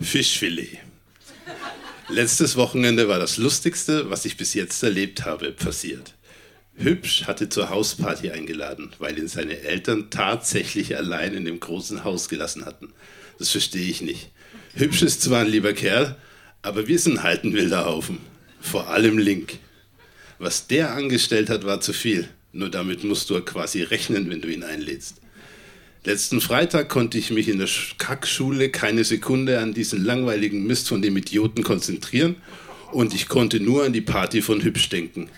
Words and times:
Fischfilet. 0.00 0.78
Letztes 2.08 2.56
Wochenende 2.56 3.08
war 3.08 3.18
das 3.18 3.36
Lustigste, 3.36 4.10
was 4.10 4.24
ich 4.24 4.36
bis 4.36 4.54
jetzt 4.54 4.82
erlebt 4.82 5.24
habe, 5.26 5.52
passiert. 5.52 6.14
Hübsch 6.74 7.24
hatte 7.26 7.50
zur 7.50 7.68
Hausparty 7.68 8.30
eingeladen, 8.30 8.90
weil 8.98 9.18
ihn 9.18 9.28
seine 9.28 9.60
Eltern 9.60 10.08
tatsächlich 10.10 10.96
allein 10.96 11.34
in 11.34 11.44
dem 11.44 11.60
großen 11.60 12.02
Haus 12.02 12.28
gelassen 12.30 12.64
hatten. 12.64 12.92
Das 13.38 13.50
verstehe 13.50 13.88
ich 13.88 14.00
nicht. 14.00 14.30
Hübsch 14.74 15.02
ist 15.02 15.20
zwar 15.22 15.42
ein 15.42 15.50
lieber 15.50 15.74
Kerl, 15.74 16.16
aber 16.62 16.88
wir 16.88 16.98
sind 16.98 17.22
halt 17.22 17.44
ein 17.44 17.52
wilder 17.52 17.84
Haufen. 17.84 18.18
Vor 18.60 18.88
allem 18.88 19.18
Link. 19.18 19.58
Was 20.38 20.66
der 20.66 20.94
angestellt 20.94 21.50
hat, 21.50 21.64
war 21.64 21.82
zu 21.82 21.92
viel. 21.92 22.28
Nur 22.52 22.70
damit 22.70 23.04
musst 23.04 23.28
du 23.28 23.40
quasi 23.42 23.82
rechnen, 23.82 24.30
wenn 24.30 24.40
du 24.40 24.48
ihn 24.48 24.64
einlädst. 24.64 25.16
Letzten 26.02 26.40
Freitag 26.40 26.88
konnte 26.88 27.18
ich 27.18 27.30
mich 27.30 27.48
in 27.48 27.58
der 27.58 27.68
Kackschule 27.98 28.70
keine 28.70 29.04
Sekunde 29.04 29.60
an 29.60 29.74
diesen 29.74 30.02
langweiligen 30.02 30.66
Mist 30.66 30.88
von 30.88 31.02
dem 31.02 31.18
Idioten 31.18 31.62
konzentrieren 31.62 32.36
und 32.90 33.14
ich 33.14 33.28
konnte 33.28 33.60
nur 33.60 33.84
an 33.84 33.92
die 33.92 34.00
Party 34.00 34.40
von 34.40 34.62
Hübsch 34.62 34.88
denken. 34.88 35.28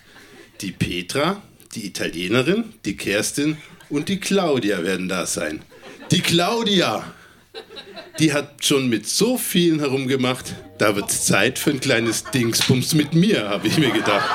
Die 0.60 0.70
Petra, 0.70 1.42
die 1.74 1.86
Italienerin, 1.86 2.64
die 2.84 2.96
Kerstin 2.96 3.56
und 3.88 4.08
die 4.08 4.20
Claudia 4.20 4.84
werden 4.84 5.08
da 5.08 5.26
sein. 5.26 5.62
Die 6.12 6.20
Claudia! 6.20 7.12
Die 8.20 8.32
hat 8.32 8.64
schon 8.64 8.88
mit 8.88 9.08
so 9.08 9.38
vielen 9.38 9.80
herumgemacht, 9.80 10.54
da 10.78 10.94
wird 10.94 11.10
es 11.10 11.24
Zeit 11.24 11.58
für 11.58 11.70
ein 11.70 11.80
kleines 11.80 12.22
Dingsbums 12.24 12.94
mit 12.94 13.14
mir, 13.14 13.48
habe 13.48 13.66
ich 13.66 13.78
mir 13.78 13.90
gedacht. 13.90 14.28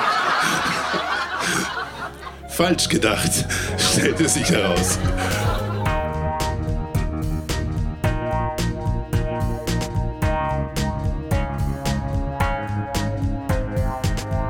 Falsch 2.50 2.90
gedacht, 2.90 3.32
stellte 3.94 4.28
sich 4.28 4.50
heraus. 4.50 4.98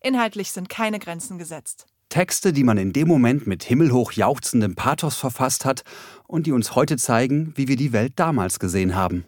Inhaltlich 0.00 0.52
sind 0.52 0.68
keine 0.68 0.98
Grenzen 0.98 1.38
gesetzt. 1.38 1.86
Texte, 2.08 2.52
die 2.52 2.64
man 2.64 2.78
in 2.78 2.92
dem 2.92 3.08
Moment 3.08 3.46
mit 3.46 3.64
himmelhoch 3.64 4.12
jauchzendem 4.12 4.74
Pathos 4.74 5.16
verfasst 5.16 5.64
hat 5.64 5.82
und 6.26 6.46
die 6.46 6.52
uns 6.52 6.74
heute 6.74 6.96
zeigen, 6.96 7.52
wie 7.56 7.68
wir 7.68 7.76
die 7.76 7.92
Welt 7.92 8.14
damals 8.16 8.58
gesehen 8.58 8.94
haben. 8.94 9.26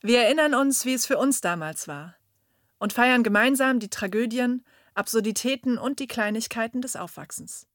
Wir 0.00 0.22
erinnern 0.22 0.54
uns, 0.54 0.86
wie 0.86 0.94
es 0.94 1.06
für 1.06 1.18
uns 1.18 1.40
damals 1.40 1.88
war 1.88 2.14
und 2.82 2.92
feiern 2.92 3.22
gemeinsam 3.22 3.78
die 3.78 3.90
Tragödien, 3.90 4.64
Absurditäten 4.94 5.78
und 5.78 6.00
die 6.00 6.08
Kleinigkeiten 6.08 6.82
des 6.82 6.96
Aufwachsens. 6.96 7.68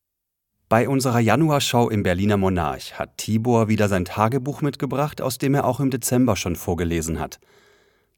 Bei 0.68 0.90
unserer 0.90 1.22
Januarshow 1.22 1.88
im 1.90 2.04
Berliner 2.04 2.36
Monarch 2.36 3.00
hat 3.00 3.18
Tibor 3.18 3.70
wieder 3.70 3.88
sein 3.88 4.04
Tagebuch 4.04 4.62
mitgebracht, 4.62 5.22
aus 5.22 5.38
dem 5.38 5.54
er 5.54 5.64
auch 5.64 5.80
im 5.80 5.92
Dezember 5.92 6.36
schon 6.36 6.58
vorgelesen 6.58 7.22
hat. 7.22 7.40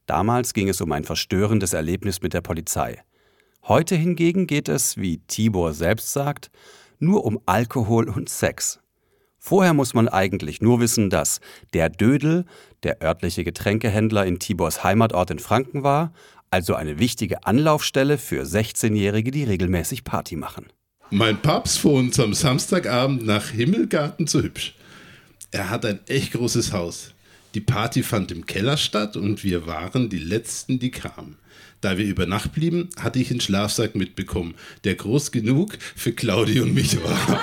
Damals 0.08 0.56
ging 0.56 0.68
es 0.68 0.82
um 0.82 0.92
ein 0.92 1.04
verstörendes 1.04 1.74
Erlebnis 1.74 2.24
mit 2.24 2.34
der 2.34 2.42
Polizei. 2.42 3.04
Heute 3.68 3.96
hingegen 3.96 4.48
geht 4.48 4.70
es, 4.70 4.98
wie 4.98 5.20
Tibor 5.28 5.74
selbst 5.74 6.14
sagt, 6.14 6.50
nur 7.00 7.26
um 7.26 7.40
Alkohol 7.46 8.10
und 8.10 8.30
Sex. 8.30 8.80
Vorher 9.38 9.74
muss 9.74 9.94
man 9.94 10.10
eigentlich 10.10 10.62
nur 10.62 10.80
wissen, 10.82 11.10
dass 11.10 11.40
der 11.74 11.90
Dödel, 11.90 12.46
der 12.84 13.02
örtliche 13.02 13.44
Getränkehändler 13.44 14.26
in 14.26 14.38
Tibors 14.38 14.84
Heimatort 14.84 15.32
in 15.32 15.40
Franken 15.40 15.84
war, 15.84 16.14
also 16.52 16.76
eine 16.76 17.00
wichtige 17.00 17.46
Anlaufstelle 17.46 18.18
für 18.18 18.44
16-Jährige, 18.44 19.32
die 19.32 19.44
regelmäßig 19.46 20.04
Party 20.04 20.36
machen. 20.36 20.68
Mein 21.10 21.42
Papst 21.42 21.80
fuhr 21.80 21.94
uns 21.94 22.20
am 22.20 22.34
Samstagabend 22.34 23.26
nach 23.26 23.50
Himmelgarten 23.50 24.28
zu 24.28 24.44
hübsch. 24.44 24.76
Er 25.52 25.72
hat 25.72 25.86
ein 25.86 26.00
echt 26.08 26.34
großes 26.34 26.74
Haus. 26.74 27.14
Die 27.56 27.62
Party 27.62 28.04
fand 28.04 28.32
im 28.32 28.46
Keller 28.46 28.78
statt 28.78 29.18
und 29.18 29.44
wir 29.44 29.66
waren 29.66 30.10
die 30.10 30.20
Letzten, 30.20 30.78
die 30.78 30.92
kamen. 30.92 31.39
Da 31.82 31.98
wir 31.98 32.06
über 32.06 32.26
Nacht 32.26 32.54
blieben, 32.54 32.90
hatte 33.00 33.20
ich 33.20 33.32
einen 33.32 33.40
Schlafsack 33.40 33.96
mitbekommen, 33.96 34.56
der 34.84 34.96
groß 34.96 35.32
genug 35.32 35.78
für 35.96 36.12
Claudi 36.12 36.60
und 36.60 36.74
mich 36.74 37.02
war. 37.02 37.42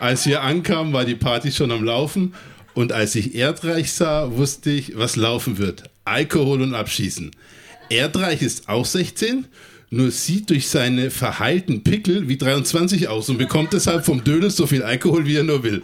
als 0.00 0.24
wir 0.24 0.42
ankamen, 0.42 0.92
war 0.94 1.04
die 1.04 1.14
Party 1.14 1.52
schon 1.52 1.70
am 1.70 1.84
Laufen 1.84 2.34
und 2.72 2.92
als 2.92 3.14
ich 3.16 3.34
Erdreich 3.34 3.92
sah, 3.92 4.32
wusste 4.32 4.70
ich, 4.70 4.96
was 4.96 5.16
laufen 5.16 5.58
wird. 5.58 5.84
Alkohol 6.06 6.62
und 6.62 6.74
Abschießen. 6.74 7.32
Erdreich 7.90 8.40
ist 8.40 8.68
auch 8.68 8.86
16, 8.86 9.46
nur 9.90 10.10
sieht 10.10 10.48
durch 10.48 10.68
seine 10.68 11.10
verheilten 11.10 11.84
Pickel 11.84 12.28
wie 12.28 12.38
23 12.38 13.08
aus 13.08 13.28
und 13.28 13.36
bekommt 13.36 13.74
deshalb 13.74 14.06
vom 14.06 14.24
Dödel 14.24 14.50
so 14.50 14.66
viel 14.66 14.82
Alkohol, 14.82 15.26
wie 15.26 15.36
er 15.36 15.44
nur 15.44 15.62
will. 15.62 15.82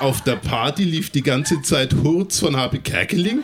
Auf 0.00 0.22
der 0.22 0.36
Party 0.36 0.84
lief 0.84 1.10
die 1.10 1.22
ganze 1.22 1.62
Zeit 1.62 1.94
Hurz 2.02 2.40
von 2.40 2.56
Habe 2.56 2.78
Kerkeling 2.78 3.42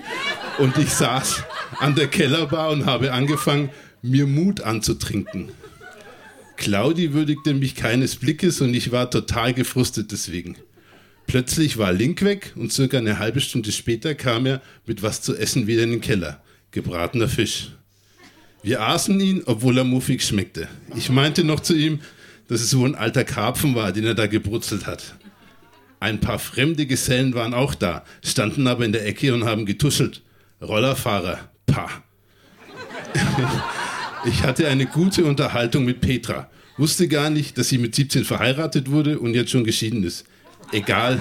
und 0.58 0.76
ich 0.78 0.90
saß 0.90 1.42
an 1.78 1.94
der 1.94 2.08
Kellerbar 2.08 2.70
und 2.70 2.86
habe 2.86 3.12
angefangen, 3.12 3.70
mir 4.02 4.26
Mut 4.26 4.60
anzutrinken. 4.60 5.50
Claudi 6.56 7.12
würdigte 7.12 7.54
mich 7.54 7.74
keines 7.74 8.16
Blickes 8.16 8.60
und 8.60 8.74
ich 8.74 8.92
war 8.92 9.10
total 9.10 9.54
gefrustet 9.54 10.12
deswegen. 10.12 10.56
Plötzlich 11.26 11.78
war 11.78 11.92
Link 11.92 12.22
weg 12.22 12.52
und 12.54 12.72
circa 12.72 12.98
eine 12.98 13.18
halbe 13.18 13.40
Stunde 13.40 13.72
später 13.72 14.14
kam 14.14 14.46
er 14.46 14.60
mit 14.86 15.02
was 15.02 15.22
zu 15.22 15.36
essen 15.36 15.66
wieder 15.66 15.82
in 15.82 15.90
den 15.90 16.00
Keller. 16.00 16.42
Gebratener 16.70 17.28
Fisch. 17.28 17.70
Wir 18.62 18.82
aßen 18.82 19.18
ihn, 19.20 19.42
obwohl 19.46 19.78
er 19.78 19.84
muffig 19.84 20.22
schmeckte. 20.22 20.68
Ich 20.96 21.10
meinte 21.10 21.44
noch 21.44 21.60
zu 21.60 21.74
ihm, 21.74 22.00
dass 22.48 22.60
es 22.60 22.76
wohl 22.76 22.90
ein 22.90 22.94
alter 22.94 23.24
Karpfen 23.24 23.74
war, 23.74 23.92
den 23.92 24.04
er 24.04 24.14
da 24.14 24.26
gebrutzelt 24.26 24.86
hat. 24.86 25.16
Ein 26.00 26.20
paar 26.20 26.38
fremde 26.38 26.86
Gesellen 26.86 27.34
waren 27.34 27.54
auch 27.54 27.74
da, 27.74 28.04
standen 28.22 28.66
aber 28.66 28.84
in 28.84 28.92
der 28.92 29.06
Ecke 29.06 29.32
und 29.32 29.44
haben 29.44 29.66
getuschelt. 29.66 30.22
Rollerfahrer, 30.62 31.48
pah. 31.66 31.90
Ich 34.26 34.42
hatte 34.42 34.68
eine 34.68 34.86
gute 34.86 35.26
Unterhaltung 35.26 35.84
mit 35.84 36.00
Petra. 36.00 36.48
Wusste 36.78 37.08
gar 37.08 37.28
nicht, 37.28 37.58
dass 37.58 37.68
sie 37.68 37.76
mit 37.76 37.94
17 37.94 38.24
verheiratet 38.24 38.90
wurde 38.90 39.18
und 39.18 39.34
jetzt 39.34 39.50
schon 39.50 39.64
geschieden 39.64 40.02
ist. 40.02 40.24
Egal, 40.72 41.20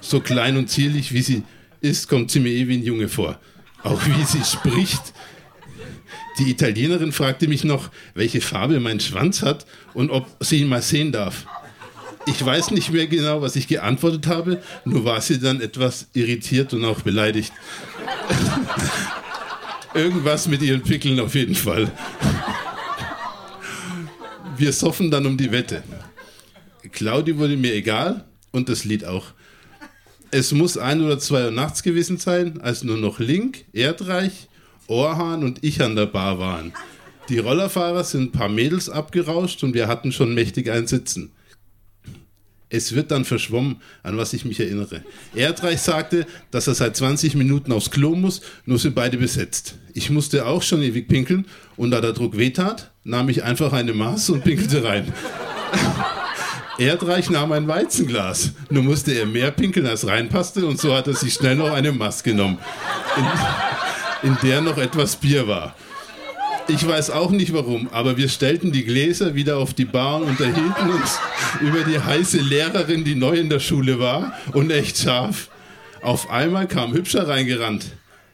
so 0.00 0.20
klein 0.20 0.56
und 0.56 0.70
zierlich 0.70 1.12
wie 1.12 1.22
sie 1.22 1.42
ist, 1.80 2.08
kommt 2.08 2.30
sie 2.30 2.38
mir 2.38 2.50
eh 2.50 2.68
wie 2.68 2.76
ein 2.76 2.84
Junge 2.84 3.08
vor. 3.08 3.40
Auch 3.82 4.00
wie 4.06 4.24
sie 4.24 4.44
spricht. 4.44 5.12
Die 6.38 6.50
Italienerin 6.50 7.10
fragte 7.10 7.48
mich 7.48 7.64
noch, 7.64 7.90
welche 8.14 8.40
Farbe 8.40 8.78
mein 8.78 9.00
Schwanz 9.00 9.42
hat 9.42 9.66
und 9.92 10.10
ob 10.10 10.26
sie 10.40 10.60
ihn 10.60 10.68
mal 10.68 10.82
sehen 10.82 11.10
darf. 11.10 11.46
Ich 12.26 12.44
weiß 12.44 12.70
nicht 12.70 12.90
mehr 12.90 13.06
genau, 13.06 13.42
was 13.42 13.56
ich 13.56 13.68
geantwortet 13.68 14.26
habe, 14.26 14.62
nur 14.84 15.04
war 15.04 15.20
sie 15.20 15.38
dann 15.38 15.60
etwas 15.60 16.08
irritiert 16.14 16.72
und 16.72 16.84
auch 16.84 17.00
beleidigt. 17.00 17.52
Irgendwas 19.94 20.48
mit 20.48 20.62
ihren 20.62 20.82
Pickeln 20.82 21.20
auf 21.20 21.34
jeden 21.34 21.54
Fall. 21.54 21.90
Wir 24.56 24.72
soffen 24.72 25.10
dann 25.10 25.26
um 25.26 25.36
die 25.36 25.52
Wette. 25.52 25.82
Claudi 26.92 27.36
wurde 27.36 27.56
mir 27.56 27.74
egal 27.74 28.24
und 28.52 28.68
das 28.68 28.84
Lied 28.84 29.04
auch. 29.04 29.26
Es 30.30 30.52
muss 30.52 30.78
ein 30.78 31.02
oder 31.02 31.18
zwei 31.18 31.44
Uhr 31.44 31.50
nachts 31.50 31.82
gewesen 31.82 32.18
sein, 32.18 32.60
als 32.60 32.82
nur 32.82 32.96
noch 32.96 33.20
Link, 33.20 33.66
Erdreich, 33.72 34.48
Orhan 34.86 35.44
und 35.44 35.62
ich 35.62 35.82
an 35.82 35.96
der 35.96 36.06
Bar 36.06 36.38
waren. 36.38 36.72
Die 37.28 37.38
Rollerfahrer 37.38 38.04
sind 38.04 38.22
ein 38.22 38.32
paar 38.32 38.48
Mädels 38.48 38.88
abgerauscht 38.88 39.62
und 39.62 39.74
wir 39.74 39.88
hatten 39.88 40.12
schon 40.12 40.34
mächtig 40.34 40.70
ein 40.70 40.86
Sitzen. 40.86 41.30
Es 42.76 42.92
wird 42.92 43.12
dann 43.12 43.24
verschwommen, 43.24 43.76
an 44.02 44.16
was 44.16 44.32
ich 44.32 44.44
mich 44.44 44.58
erinnere. 44.58 45.02
Erdreich 45.32 45.80
sagte, 45.80 46.26
dass 46.50 46.66
er 46.66 46.74
seit 46.74 46.96
20 46.96 47.36
Minuten 47.36 47.70
aufs 47.70 47.92
Klo 47.92 48.16
muss, 48.16 48.40
nur 48.66 48.80
sind 48.80 48.96
beide 48.96 49.16
besetzt. 49.16 49.76
Ich 49.92 50.10
musste 50.10 50.44
auch 50.44 50.60
schon 50.60 50.82
ewig 50.82 51.06
pinkeln 51.06 51.46
und 51.76 51.92
da 51.92 52.00
der 52.00 52.14
Druck 52.14 52.36
wehtat, 52.36 52.90
nahm 53.04 53.28
ich 53.28 53.44
einfach 53.44 53.72
eine 53.72 53.92
Maß 53.92 54.30
und 54.30 54.42
pinkelte 54.42 54.82
rein. 54.82 55.12
Erdreich 56.78 57.30
nahm 57.30 57.52
ein 57.52 57.68
Weizenglas, 57.68 58.50
nur 58.70 58.82
musste 58.82 59.12
er 59.12 59.26
mehr 59.26 59.52
pinkeln 59.52 59.86
als 59.86 60.08
reinpasste 60.08 60.66
und 60.66 60.80
so 60.80 60.96
hat 60.96 61.06
er 61.06 61.14
sich 61.14 61.34
schnell 61.34 61.54
noch 61.54 61.72
eine 61.72 61.92
Maß 61.92 62.24
genommen, 62.24 62.58
in, 64.22 64.30
in 64.30 64.36
der 64.42 64.60
noch 64.62 64.78
etwas 64.78 65.14
Bier 65.14 65.46
war. 65.46 65.76
Ich 66.66 66.86
weiß 66.86 67.10
auch 67.10 67.30
nicht 67.30 67.52
warum, 67.52 67.88
aber 67.92 68.16
wir 68.16 68.28
stellten 68.28 68.72
die 68.72 68.84
Gläser 68.84 69.34
wieder 69.34 69.58
auf 69.58 69.74
die 69.74 69.84
Bar 69.84 70.16
und 70.16 70.30
unterhielten 70.30 70.90
uns 70.90 71.18
über 71.60 71.84
die 71.84 72.00
heiße 72.00 72.38
Lehrerin, 72.38 73.04
die 73.04 73.14
neu 73.14 73.34
in 73.34 73.50
der 73.50 73.60
Schule 73.60 73.98
war 73.98 74.32
und 74.52 74.70
echt 74.70 74.98
scharf. 74.98 75.50
Auf 76.00 76.30
einmal 76.30 76.66
kam 76.66 76.94
Hübscher 76.94 77.28
reingerannt. 77.28 77.86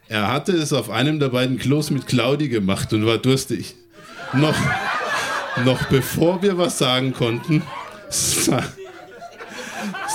Er 0.09 0.29
hatte 0.29 0.53
es 0.53 0.73
auf 0.73 0.91
einem 0.91 1.19
der 1.19 1.29
beiden 1.29 1.59
Klos 1.59 1.91
mit 1.91 2.06
Claudi 2.06 2.49
gemacht 2.49 2.93
und 2.93 3.05
war 3.05 3.19
durstig. 3.19 3.75
Noch, 4.32 4.56
noch 5.65 5.85
bevor 5.87 6.41
wir 6.43 6.56
was 6.56 6.79
sagen 6.79 7.12
konnten, 7.12 7.62
sa 8.09 8.62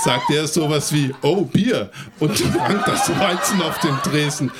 sagte 0.04 0.36
er 0.36 0.46
sowas 0.46 0.92
wie, 0.92 1.12
oh, 1.22 1.44
Bier, 1.44 1.90
und 2.20 2.36
trank 2.36 2.84
das 2.84 3.08
Weizen 3.18 3.60
auf 3.62 3.78
dem 3.80 3.96
Tresen, 4.02 4.52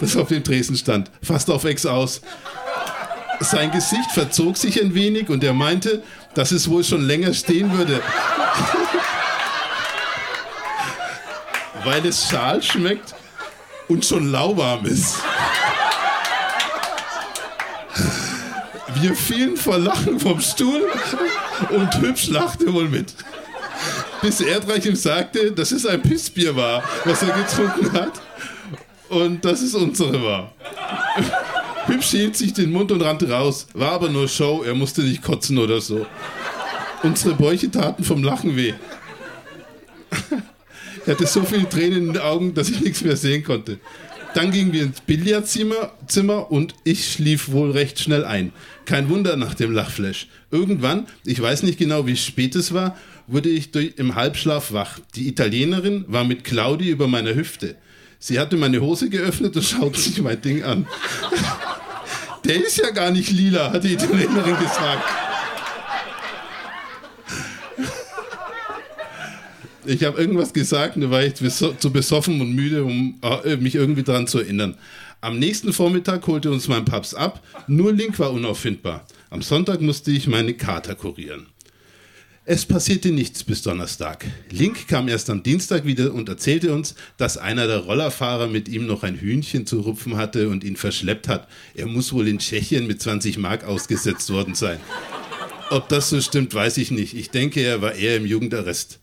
das 0.00 0.16
auf 0.16 0.28
dem 0.28 0.44
Tresen 0.44 0.76
stand, 0.76 1.10
fast 1.22 1.50
auf 1.50 1.64
Ex 1.64 1.86
aus. 1.86 2.20
Sein 3.40 3.70
Gesicht 3.70 4.10
verzog 4.12 4.56
sich 4.56 4.80
ein 4.82 4.94
wenig 4.94 5.28
und 5.28 5.44
er 5.44 5.52
meinte, 5.52 6.02
dass 6.34 6.50
es 6.50 6.68
wohl 6.68 6.82
schon 6.82 7.06
länger 7.06 7.32
stehen 7.34 7.76
würde. 7.76 8.02
Weil 11.84 12.04
es 12.06 12.28
schal 12.28 12.62
schmeckt 12.62 13.14
und 13.88 14.04
schon 14.04 14.30
lauwarm 14.30 14.84
ist. 14.86 15.16
Wir 19.00 19.14
fielen 19.14 19.56
vor 19.56 19.78
Lachen 19.78 20.18
vom 20.18 20.40
Stuhl 20.40 20.88
und 21.70 22.00
Hübsch 22.00 22.28
lachte 22.28 22.72
wohl 22.72 22.88
mit. 22.88 23.14
Bis 24.20 24.40
Erdreich 24.40 24.86
ihm 24.86 24.96
sagte, 24.96 25.52
dass 25.52 25.70
es 25.70 25.86
ein 25.86 26.02
Pissbier 26.02 26.56
war, 26.56 26.82
was 27.04 27.22
er 27.22 27.30
getrunken 27.30 27.92
hat 27.92 28.20
und 29.08 29.44
dass 29.44 29.62
es 29.62 29.74
unsere 29.74 30.20
war. 30.22 30.52
Hübsch 31.88 32.10
hielt 32.10 32.36
sich 32.36 32.52
den 32.52 32.70
Mund 32.70 32.92
und 32.92 33.00
rannte 33.00 33.30
raus. 33.30 33.66
War 33.72 33.92
aber 33.92 34.10
nur 34.10 34.28
Show, 34.28 34.62
er 34.64 34.74
musste 34.74 35.02
nicht 35.02 35.22
kotzen 35.22 35.56
oder 35.56 35.80
so. 35.80 36.06
Unsere 37.02 37.34
Bäuche 37.34 37.70
taten 37.70 38.04
vom 38.04 38.22
Lachen 38.22 38.56
weh. 38.56 38.74
er 41.06 41.14
hatte 41.14 41.26
so 41.26 41.42
viele 41.42 41.68
Tränen 41.68 42.08
in 42.08 42.12
den 42.12 42.22
Augen, 42.22 42.54
dass 42.54 42.68
ich 42.68 42.80
nichts 42.80 43.02
mehr 43.02 43.16
sehen 43.16 43.42
konnte. 43.42 43.78
Dann 44.34 44.50
gingen 44.50 44.72
wir 44.72 44.82
ins 44.82 45.00
Billardzimmer 45.00 45.92
Zimmer 46.06 46.52
und 46.52 46.74
ich 46.84 47.10
schlief 47.10 47.50
wohl 47.50 47.70
recht 47.70 47.98
schnell 47.98 48.24
ein. 48.24 48.52
Kein 48.84 49.08
Wunder 49.08 49.36
nach 49.36 49.54
dem 49.54 49.72
Lachflash. 49.72 50.28
Irgendwann, 50.50 51.06
ich 51.24 51.40
weiß 51.40 51.62
nicht 51.62 51.78
genau, 51.78 52.06
wie 52.06 52.16
spät 52.16 52.54
es 52.54 52.74
war, 52.74 52.96
wurde 53.26 53.48
ich 53.48 53.70
durch, 53.70 53.94
im 53.96 54.14
Halbschlaf 54.14 54.72
wach. 54.72 55.00
Die 55.14 55.26
Italienerin 55.26 56.04
war 56.06 56.24
mit 56.24 56.44
Claudi 56.44 56.90
über 56.90 57.08
meiner 57.08 57.34
Hüfte. 57.34 57.76
Sie 58.18 58.38
hatte 58.38 58.56
meine 58.56 58.80
Hose 58.80 59.08
geöffnet 59.08 59.56
und 59.56 59.62
schaute 59.62 60.00
sich 60.00 60.20
mein 60.20 60.40
Ding 60.40 60.62
an. 60.62 60.86
Der 62.44 62.56
ist 62.64 62.78
ja 62.78 62.90
gar 62.90 63.10
nicht 63.10 63.30
lila, 63.30 63.72
hat 63.72 63.84
die 63.84 63.92
Italienerin 63.92 64.56
gesagt. 64.58 65.04
Ich 69.84 70.04
habe 70.04 70.20
irgendwas 70.20 70.52
gesagt, 70.52 70.96
da 70.96 71.10
war 71.10 71.22
ich 71.22 71.34
zu 71.34 71.92
besoffen 71.92 72.40
und 72.40 72.54
müde, 72.54 72.84
um 72.84 73.18
äh, 73.22 73.56
mich 73.56 73.74
irgendwie 73.74 74.02
daran 74.02 74.26
zu 74.26 74.38
erinnern. 74.38 74.76
Am 75.20 75.38
nächsten 75.38 75.72
Vormittag 75.72 76.26
holte 76.26 76.50
uns 76.50 76.68
mein 76.68 76.84
Papst 76.84 77.16
ab, 77.16 77.42
nur 77.66 77.92
Link 77.92 78.18
war 78.18 78.32
unauffindbar. 78.32 79.06
Am 79.30 79.42
Sonntag 79.42 79.80
musste 79.80 80.10
ich 80.10 80.26
meine 80.26 80.54
Kater 80.54 80.94
kurieren. 80.94 81.46
Es 82.50 82.64
passierte 82.64 83.10
nichts 83.10 83.44
bis 83.44 83.60
Donnerstag. 83.60 84.24
Link 84.48 84.88
kam 84.88 85.06
erst 85.08 85.28
am 85.28 85.42
Dienstag 85.42 85.84
wieder 85.84 86.14
und 86.14 86.30
erzählte 86.30 86.72
uns, 86.72 86.94
dass 87.18 87.36
einer 87.36 87.66
der 87.66 87.80
Rollerfahrer 87.80 88.46
mit 88.46 88.70
ihm 88.70 88.86
noch 88.86 89.02
ein 89.02 89.16
Hühnchen 89.16 89.66
zu 89.66 89.80
rupfen 89.80 90.16
hatte 90.16 90.48
und 90.48 90.64
ihn 90.64 90.76
verschleppt 90.76 91.28
hat. 91.28 91.46
Er 91.74 91.84
muss 91.84 92.10
wohl 92.14 92.26
in 92.26 92.38
Tschechien 92.38 92.86
mit 92.86 93.02
20 93.02 93.36
Mark 93.36 93.64
ausgesetzt 93.64 94.30
worden 94.30 94.54
sein. 94.54 94.80
Ob 95.68 95.90
das 95.90 96.08
so 96.08 96.22
stimmt, 96.22 96.54
weiß 96.54 96.78
ich 96.78 96.90
nicht. 96.90 97.12
Ich 97.12 97.28
denke, 97.28 97.60
er 97.60 97.82
war 97.82 97.92
eher 97.92 98.16
im 98.16 98.24
Jugendarrest. 98.24 98.98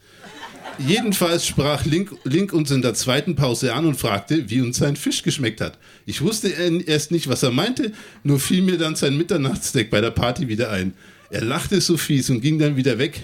Jedenfalls 0.79 1.45
sprach 1.45 1.85
Link, 1.85 2.15
Link, 2.23 2.51
uns 2.51 2.71
in 2.71 2.81
der 2.81 2.95
zweiten 2.95 3.35
Pause 3.35 3.75
an 3.75 3.85
und 3.85 3.95
fragte, 3.95 4.49
wie 4.49 4.61
uns 4.61 4.77
sein 4.77 4.95
Fisch 4.95 5.21
geschmeckt 5.21 5.61
hat. 5.61 5.77
Ich 6.07 6.23
wusste 6.23 6.47
erst 6.47 7.11
nicht, 7.11 7.29
was 7.29 7.43
er 7.43 7.51
meinte, 7.51 7.91
nur 8.23 8.39
fiel 8.39 8.63
mir 8.63 8.79
dann 8.79 8.95
sein 8.95 9.15
Mitternachtsdeck 9.15 9.91
bei 9.91 10.01
der 10.01 10.09
Party 10.09 10.47
wieder 10.47 10.71
ein. 10.71 10.95
Er 11.29 11.41
lachte 11.41 11.81
so 11.81 11.97
fies 11.97 12.29
und 12.29 12.41
ging 12.41 12.59
dann 12.59 12.75
wieder 12.75 12.97
weg. 12.97 13.21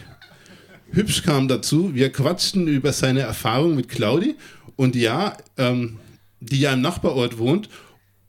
Hübsch 0.91 1.23
kam 1.23 1.47
dazu, 1.47 1.95
wir 1.95 2.11
quatschten 2.11 2.67
über 2.67 2.91
seine 2.91 3.21
Erfahrung 3.21 3.75
mit 3.75 3.87
Claudi 3.87 4.35
und 4.75 4.95
ja, 4.95 5.37
ähm, 5.57 5.99
die 6.39 6.59
ja 6.59 6.73
im 6.73 6.81
Nachbarort 6.81 7.37
wohnt. 7.37 7.69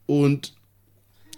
Und 0.05 0.53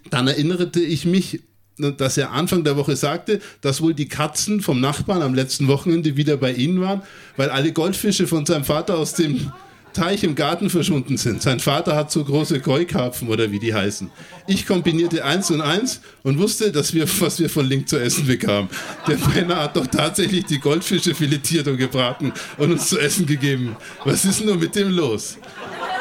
dann 0.09 0.27
erinnerte 0.27 0.79
ich 0.81 1.05
mich, 1.05 1.41
dass 1.77 2.17
er 2.17 2.31
Anfang 2.31 2.63
der 2.63 2.77
Woche 2.77 2.95
sagte, 2.95 3.41
dass 3.61 3.81
wohl 3.81 3.93
die 3.93 4.07
Katzen 4.07 4.61
vom 4.61 4.79
Nachbarn 4.79 5.21
am 5.21 5.33
letzten 5.33 5.67
Wochenende 5.67 6.15
wieder 6.15 6.37
bei 6.37 6.53
ihnen 6.53 6.79
waren, 6.79 7.01
weil 7.37 7.49
alle 7.49 7.73
Goldfische 7.73 8.27
von 8.27 8.45
seinem 8.45 8.63
Vater 8.63 8.97
aus 8.97 9.13
dem 9.13 9.51
Teich 9.95 10.23
im 10.23 10.35
Garten 10.35 10.69
verschwunden 10.69 11.17
sind. 11.17 11.41
Sein 11.41 11.61
Vater 11.61 11.95
hat 11.95 12.11
so 12.11 12.23
große 12.23 12.59
Keukarpfen 12.59 13.29
oder 13.29 13.51
wie 13.51 13.59
die 13.59 13.73
heißen. 13.73 14.11
Ich 14.45 14.67
kombinierte 14.67 15.23
eins 15.23 15.49
und 15.51 15.61
eins 15.61 16.01
und 16.21 16.37
wusste, 16.37 16.71
dass 16.71 16.93
wir, 16.93 17.07
was 17.21 17.39
wir 17.39 17.49
von 17.49 17.65
Link 17.65 17.87
zu 17.87 17.97
essen 17.97 18.27
bekamen. 18.27 18.69
Der 19.07 19.15
Penner 19.15 19.55
hat 19.55 19.77
doch 19.77 19.87
tatsächlich 19.87 20.45
die 20.45 20.59
Goldfische 20.59 21.15
filetiert 21.15 21.67
und 21.67 21.77
gebraten 21.77 22.33
und 22.57 22.73
uns 22.73 22.89
zu 22.89 22.99
essen 22.99 23.25
gegeben. 23.25 23.77
Was 24.03 24.25
ist 24.25 24.43
nur 24.43 24.57
mit 24.57 24.75
dem 24.75 24.89
los? 24.89 25.37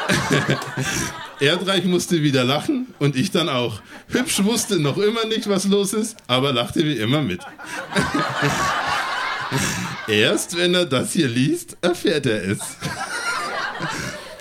Erdreich 1.39 1.85
musste 1.85 2.21
wieder 2.21 2.43
lachen 2.43 2.87
und 2.99 3.15
ich 3.15 3.31
dann 3.31 3.47
auch. 3.47 3.79
Hübsch 4.09 4.43
wusste 4.43 4.77
noch 4.77 4.97
immer 4.97 5.25
nicht, 5.25 5.47
was 5.47 5.65
los 5.65 5.93
ist, 5.93 6.17
aber 6.27 6.51
lachte 6.51 6.83
wie 6.83 6.97
immer 6.97 7.21
mit. 7.21 7.39
Erst 10.07 10.57
wenn 10.57 10.73
er 10.73 10.85
das 10.85 11.13
hier 11.13 11.27
liest, 11.27 11.77
erfährt 11.81 12.25
er 12.25 12.43
es. 12.43 12.59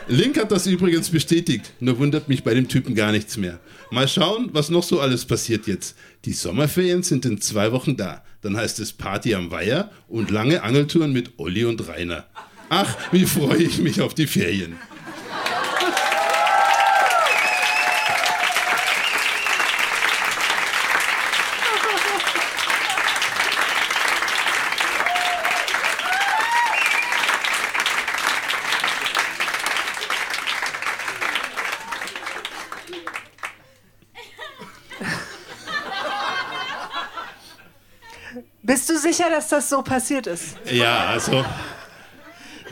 Link 0.07 0.39
hat 0.39 0.53
das 0.53 0.67
übrigens 0.67 1.09
bestätigt, 1.09 1.73
nur 1.81 1.99
wundert 1.99 2.29
mich 2.29 2.45
bei 2.45 2.53
dem 2.53 2.69
Typen 2.69 2.95
gar 2.95 3.11
nichts 3.11 3.39
mehr. 3.39 3.59
Mal 3.91 4.07
schauen, 4.07 4.51
was 4.53 4.69
noch 4.69 4.83
so 4.83 5.01
alles 5.01 5.25
passiert 5.25 5.67
jetzt. 5.67 5.97
Die 6.27 6.35
Sommerferien 6.35 7.03
sind 7.03 7.25
in 7.25 7.41
zwei 7.41 7.73
Wochen 7.73 7.97
da. 7.97 8.23
Dann 8.43 8.57
heißt 8.57 8.81
es 8.81 8.93
Party 8.93 9.35
am 9.35 9.51
Weiher 9.51 9.91
und 10.09 10.31
lange 10.31 10.63
Angeltouren 10.63 11.15
mit 11.15 11.39
Olli 11.39 11.65
und 11.65 11.89
Rainer. 11.89 12.27
Ach, 12.69 12.95
wie 13.13 13.25
freue 13.25 13.63
ich 13.63 13.79
mich 13.79 14.03
auf 14.03 14.13
die 14.13 14.27
Ferien. 14.27 14.77
Bist 38.67 38.89
du 38.89 38.99
sicher, 39.15 39.31
dass 39.31 39.49
das 39.49 39.69
so 39.69 39.83
passiert 39.83 40.27
ist? 40.27 40.57
Ja, 40.71 41.07
also. 41.07 41.45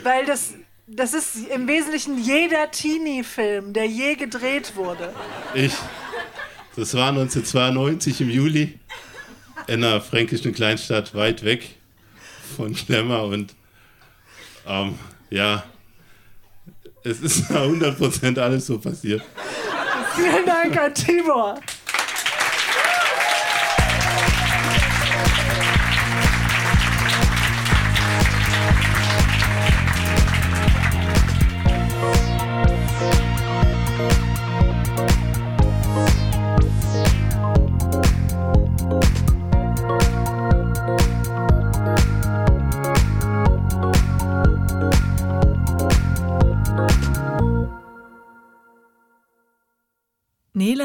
Weil 0.03 0.25
das, 0.25 0.53
das 0.87 1.13
ist 1.13 1.47
im 1.47 1.67
Wesentlichen 1.67 2.17
jeder 2.21 2.69
Teenie-Film, 2.71 3.73
der 3.73 3.85
je 3.85 4.15
gedreht 4.15 4.75
wurde. 4.75 5.13
Ich. 5.53 5.73
Das 6.75 6.95
war 6.95 7.09
1992 7.09 8.21
im 8.21 8.29
Juli 8.31 8.79
in 9.67 9.83
einer 9.83 10.01
fränkischen 10.01 10.53
Kleinstadt 10.53 11.13
weit 11.13 11.43
weg 11.43 11.75
von 12.57 12.75
Schlemmer 12.75 13.23
und 13.25 13.53
ähm, 14.67 14.97
ja, 15.29 15.63
es 17.03 17.19
ist 17.19 17.43
100% 17.51 18.39
alles 18.39 18.65
so 18.65 18.79
passiert. 18.79 19.21
Vielen 20.15 20.45
Dank 20.45 20.75
an 20.77 20.93
Tibor. 20.95 21.59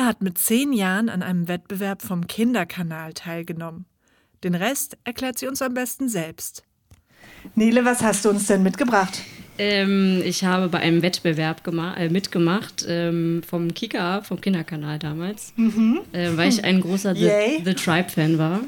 Hat 0.08 0.22
mit 0.22 0.38
zehn 0.38 0.72
Jahren 0.72 1.10
an 1.10 1.22
einem 1.22 1.48
Wettbewerb 1.48 2.02
vom 2.02 2.26
Kinderkanal 2.26 3.12
teilgenommen. 3.12 3.84
Den 4.42 4.54
Rest 4.54 4.96
erklärt 5.04 5.38
sie 5.38 5.46
uns 5.46 5.60
am 5.60 5.74
besten 5.74 6.08
selbst. 6.08 6.64
Nele, 7.54 7.84
was 7.84 8.02
hast 8.02 8.24
du 8.24 8.30
uns 8.30 8.46
denn 8.46 8.62
mitgebracht? 8.62 9.20
Ähm, 9.58 10.22
ich 10.24 10.44
habe 10.44 10.68
bei 10.68 10.78
einem 10.78 11.02
Wettbewerb 11.02 11.62
äh, 11.66 12.08
mitgemacht 12.08 12.86
ähm, 12.88 13.42
vom 13.46 13.74
Kika, 13.74 14.22
vom 14.22 14.40
Kinderkanal 14.40 14.98
damals, 14.98 15.52
mhm. 15.56 16.00
äh, 16.12 16.30
weil 16.36 16.48
ich 16.48 16.64
ein 16.64 16.80
großer 16.80 17.14
The, 17.14 17.62
The 17.64 17.74
Tribe-Fan 17.74 18.38
war. 18.38 18.60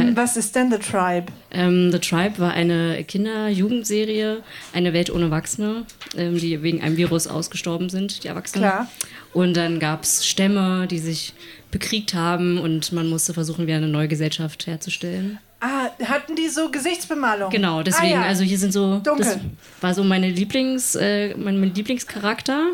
Äh, 0.00 0.08
Ähm, 0.08 0.16
was 0.16 0.36
ist 0.36 0.54
denn 0.54 0.70
The 0.70 0.78
Tribe? 0.78 1.26
Ähm, 1.50 1.90
The 1.92 1.98
Tribe 1.98 2.38
war 2.38 2.52
eine 2.52 3.02
Kinder-Jugendserie, 3.04 4.42
eine 4.72 4.92
Welt 4.92 5.10
ohne 5.10 5.26
Erwachsene, 5.26 5.84
ähm, 6.16 6.38
die 6.38 6.62
wegen 6.62 6.82
einem 6.82 6.96
Virus 6.96 7.26
ausgestorben 7.26 7.88
sind, 7.88 8.24
die 8.24 8.28
Erwachsenen. 8.28 8.64
Klar. 8.68 8.88
Und 9.32 9.56
dann 9.56 9.80
gab 9.80 10.04
es 10.04 10.26
Stämme, 10.26 10.86
die 10.86 10.98
sich 10.98 11.34
bekriegt 11.70 12.14
haben 12.14 12.58
und 12.58 12.92
man 12.92 13.08
musste 13.08 13.34
versuchen, 13.34 13.66
wieder 13.66 13.78
eine 13.78 13.88
neue 13.88 14.06
Gesellschaft 14.08 14.66
herzustellen. 14.66 15.38
Ah, 15.60 15.88
hatten 16.04 16.36
die 16.36 16.48
so 16.48 16.70
Gesichtsbemalung? 16.70 17.48
Genau, 17.50 17.82
deswegen, 17.82 18.18
ah, 18.18 18.22
ja. 18.22 18.26
also 18.26 18.44
hier 18.44 18.58
sind 18.58 18.72
so. 18.72 18.98
Dunkel. 18.98 19.24
Das 19.24 19.38
war 19.80 19.94
so 19.94 20.04
meine 20.04 20.28
Lieblings, 20.28 20.94
äh, 20.94 21.34
mein, 21.36 21.58
mein 21.58 21.74
Lieblingscharakter. 21.74 22.66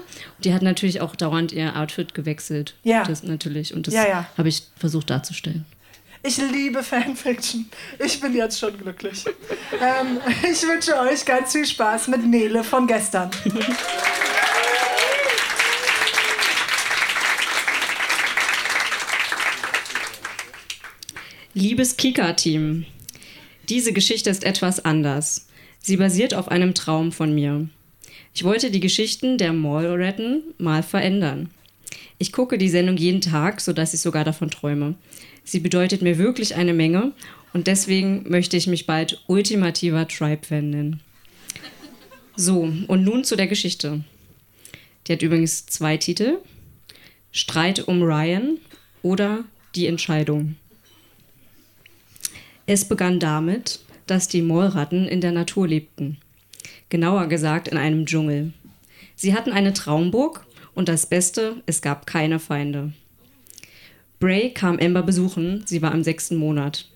Die 0.43 0.53
hat 0.53 0.63
natürlich 0.63 1.01
auch 1.01 1.15
dauernd 1.15 1.53
ihr 1.53 1.77
Outfit 1.77 2.15
gewechselt. 2.15 2.75
Ja. 2.83 3.05
Das 3.05 3.23
natürlich. 3.23 3.75
Und 3.75 3.87
das 3.87 3.95
Ja, 3.95 4.09
ja. 4.09 4.27
habe 4.37 4.49
ich 4.49 4.65
versucht 4.77 5.09
darzustellen. 5.11 5.65
Ich 6.23 6.37
liebe 6.37 6.83
Fanfiction. 6.83 7.71
Ich 7.99 8.21
bin 8.21 8.35
jetzt 8.35 8.59
schon 8.59 8.77
glücklich. 8.77 9.25
ähm, 9.73 10.21
ich 10.43 10.63
wünsche 10.63 10.95
euch 10.99 11.25
ganz 11.25 11.53
viel 11.53 11.65
Spaß 11.65 12.09
mit 12.09 12.27
Nele 12.27 12.63
von 12.63 12.87
gestern. 12.87 13.31
Liebes 21.55 21.97
Kika-Team, 21.97 22.85
diese 23.69 23.93
Geschichte 23.93 24.29
ist 24.31 24.45
etwas 24.45 24.85
anders. 24.85 25.47
Sie 25.81 25.97
basiert 25.97 26.35
auf 26.35 26.49
einem 26.49 26.75
Traum 26.75 27.13
von 27.13 27.35
mir. 27.35 27.69
Ich 28.35 28.45
wollte 28.45 28.71
die 28.71 28.81
Geschichten 28.81 29.39
der 29.39 29.55
Mallretten 29.55 30.43
mal 30.59 30.83
verändern. 30.83 31.51
Ich 32.19 32.33
gucke 32.33 32.59
die 32.59 32.69
Sendung 32.69 32.97
jeden 32.97 33.21
Tag, 33.21 33.61
sodass 33.61 33.95
ich 33.95 34.01
sogar 34.01 34.25
davon 34.25 34.51
träume. 34.51 34.95
Sie 35.45 35.61
bedeutet 35.61 36.03
mir 36.03 36.19
wirklich 36.19 36.55
eine 36.55 36.75
Menge 36.75 37.13
und 37.53 37.67
deswegen 37.67 38.29
möchte 38.29 38.57
ich 38.57 38.67
mich 38.67 38.87
bald 38.87 39.23
ultimativer 39.27 40.07
Tribe-Fan 40.07 40.71
nennen. 40.71 41.01
So, 42.37 42.73
und 42.87 43.05
nun 43.05 43.25
zu 43.25 43.37
der 43.37 43.47
Geschichte. 43.47 44.05
Die 45.07 45.13
hat 45.13 45.23
übrigens 45.23 45.67
zwei 45.67 45.97
Titel. 45.97 46.39
Streit 47.33 47.87
um 47.87 48.03
Ryan 48.03 48.59
oder 49.03 49.45
Die 49.75 49.87
Entscheidung. 49.87 50.57
Es 52.67 52.85
begann 52.85 53.19
damit, 53.19 53.81
dass 54.07 54.29
die 54.29 54.43
Mollratten 54.43 55.07
in 55.07 55.21
der 55.21 55.33
Natur 55.33 55.69
lebten. 55.69 56.19
Genauer 56.89 57.29
gesagt 57.29 57.69
in 57.69 57.79
einem 57.79 58.07
Dschungel. 58.07 58.53
Sie 59.17 59.35
hatten 59.35 59.53
eine 59.53 59.73
Traumburg 59.73 60.47
und 60.75 60.89
das 60.89 61.07
Beste, 61.07 61.63
es 61.67 61.83
gab 61.83 62.07
keine 62.07 62.39
Feinde. 62.39 62.93
Bray 64.19 64.51
kam 64.51 64.79
Amber 64.79 65.03
besuchen, 65.03 65.63
sie 65.67 65.81
war 65.83 65.95
im 65.95 66.05
sechsten 66.05 66.37
Monat. 66.37 66.87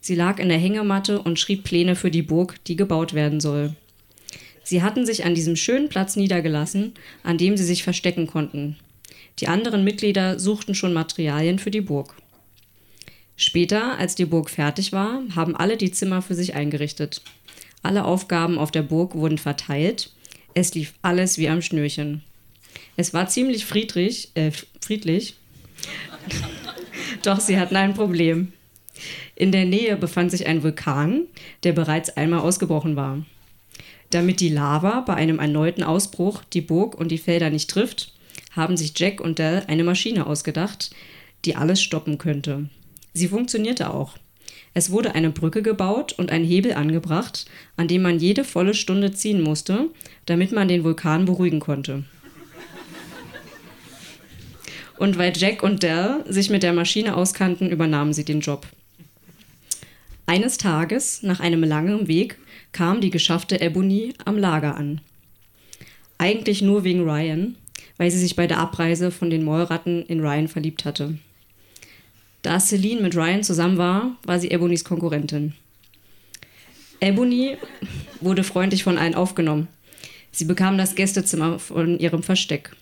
Sie 0.00 0.14
lag 0.14 0.38
in 0.38 0.48
der 0.48 0.58
Hängematte 0.58 1.22
und 1.22 1.38
schrieb 1.38 1.64
Pläne 1.64 1.96
für 1.96 2.10
die 2.10 2.22
Burg, 2.22 2.62
die 2.64 2.76
gebaut 2.76 3.14
werden 3.14 3.40
soll. 3.40 3.74
Sie 4.64 4.82
hatten 4.82 5.06
sich 5.06 5.24
an 5.24 5.34
diesem 5.34 5.56
schönen 5.56 5.88
Platz 5.88 6.16
niedergelassen, 6.16 6.94
an 7.22 7.38
dem 7.38 7.56
sie 7.56 7.64
sich 7.64 7.84
verstecken 7.84 8.26
konnten. 8.26 8.76
Die 9.38 9.48
anderen 9.48 9.84
Mitglieder 9.84 10.38
suchten 10.38 10.74
schon 10.74 10.92
Materialien 10.92 11.58
für 11.58 11.70
die 11.70 11.80
Burg. 11.80 12.14
Später, 13.36 13.98
als 13.98 14.14
die 14.14 14.26
Burg 14.26 14.48
fertig 14.48 14.92
war, 14.92 15.22
haben 15.34 15.56
alle 15.56 15.76
die 15.76 15.90
Zimmer 15.90 16.22
für 16.22 16.34
sich 16.34 16.54
eingerichtet. 16.54 17.20
Alle 17.82 18.04
Aufgaben 18.04 18.58
auf 18.58 18.70
der 18.70 18.82
Burg 18.82 19.14
wurden 19.14 19.38
verteilt. 19.38 20.10
Es 20.54 20.74
lief 20.74 20.94
alles 21.02 21.36
wie 21.36 21.48
am 21.48 21.60
Schnürchen. 21.60 22.22
Es 22.96 23.12
war 23.12 23.28
ziemlich 23.28 23.64
friedlich, 23.64 24.30
äh, 24.34 24.50
friedlich. 24.80 25.34
Doch 27.22 27.40
sie 27.40 27.58
hatten 27.58 27.76
ein 27.76 27.94
Problem. 27.94 28.52
In 29.34 29.50
der 29.50 29.64
Nähe 29.64 29.96
befand 29.96 30.30
sich 30.30 30.46
ein 30.46 30.62
Vulkan, 30.62 31.22
der 31.64 31.72
bereits 31.72 32.16
einmal 32.16 32.40
ausgebrochen 32.40 32.96
war. 32.96 33.24
Damit 34.10 34.40
die 34.40 34.48
Lava 34.48 35.00
bei 35.00 35.14
einem 35.14 35.40
erneuten 35.40 35.82
Ausbruch 35.82 36.42
die 36.52 36.60
Burg 36.60 36.94
und 36.94 37.08
die 37.08 37.18
Felder 37.18 37.50
nicht 37.50 37.68
trifft, 37.68 38.12
haben 38.52 38.76
sich 38.76 38.92
Jack 38.96 39.20
und 39.20 39.40
Dell 39.40 39.64
eine 39.66 39.82
Maschine 39.82 40.26
ausgedacht, 40.26 40.90
die 41.44 41.56
alles 41.56 41.82
stoppen 41.82 42.18
könnte. 42.18 42.68
Sie 43.12 43.28
funktionierte 43.28 43.92
auch. 43.92 44.16
Es 44.72 44.90
wurde 44.90 45.14
eine 45.14 45.30
Brücke 45.30 45.62
gebaut 45.62 46.12
und 46.12 46.30
ein 46.30 46.44
Hebel 46.44 46.74
angebracht, 46.74 47.46
an 47.76 47.88
dem 47.88 48.02
man 48.02 48.18
jede 48.18 48.44
volle 48.44 48.74
Stunde 48.74 49.12
ziehen 49.12 49.40
musste, 49.40 49.88
damit 50.26 50.52
man 50.52 50.68
den 50.68 50.84
Vulkan 50.84 51.24
beruhigen 51.24 51.60
konnte. 51.60 52.04
Und 54.96 55.18
weil 55.18 55.32
Jack 55.36 55.62
und 55.62 55.82
Dell 55.82 56.24
sich 56.28 56.50
mit 56.50 56.62
der 56.62 56.72
Maschine 56.72 57.16
auskannten, 57.16 57.70
übernahmen 57.70 58.12
sie 58.12 58.24
den 58.24 58.40
Job. 58.40 58.66
Eines 60.26 60.56
Tages, 60.56 61.22
nach 61.22 61.40
einem 61.40 61.64
langen 61.64 62.08
Weg, 62.08 62.38
kam 62.72 63.00
die 63.00 63.10
geschaffte 63.10 63.60
Ebony 63.60 64.14
am 64.24 64.38
Lager 64.38 64.76
an. 64.76 65.00
Eigentlich 66.18 66.62
nur 66.62 66.84
wegen 66.84 67.02
Ryan, 67.02 67.56
weil 67.98 68.10
sie 68.10 68.18
sich 68.18 68.36
bei 68.36 68.46
der 68.46 68.58
Abreise 68.58 69.10
von 69.10 69.30
den 69.30 69.44
Mollratten 69.44 70.06
in 70.06 70.20
Ryan 70.20 70.48
verliebt 70.48 70.84
hatte. 70.84 71.18
Da 72.42 72.60
Celine 72.60 73.00
mit 73.00 73.16
Ryan 73.16 73.42
zusammen 73.42 73.78
war, 73.78 74.16
war 74.24 74.38
sie 74.38 74.50
Ebonys 74.50 74.84
Konkurrentin. 74.84 75.54
Ebony 77.00 77.56
wurde 78.20 78.44
freundlich 78.44 78.84
von 78.84 78.98
allen 78.98 79.14
aufgenommen. 79.14 79.68
Sie 80.30 80.44
bekam 80.44 80.78
das 80.78 80.94
Gästezimmer 80.94 81.58
von 81.58 81.98
ihrem 81.98 82.22
Versteck. 82.22 82.74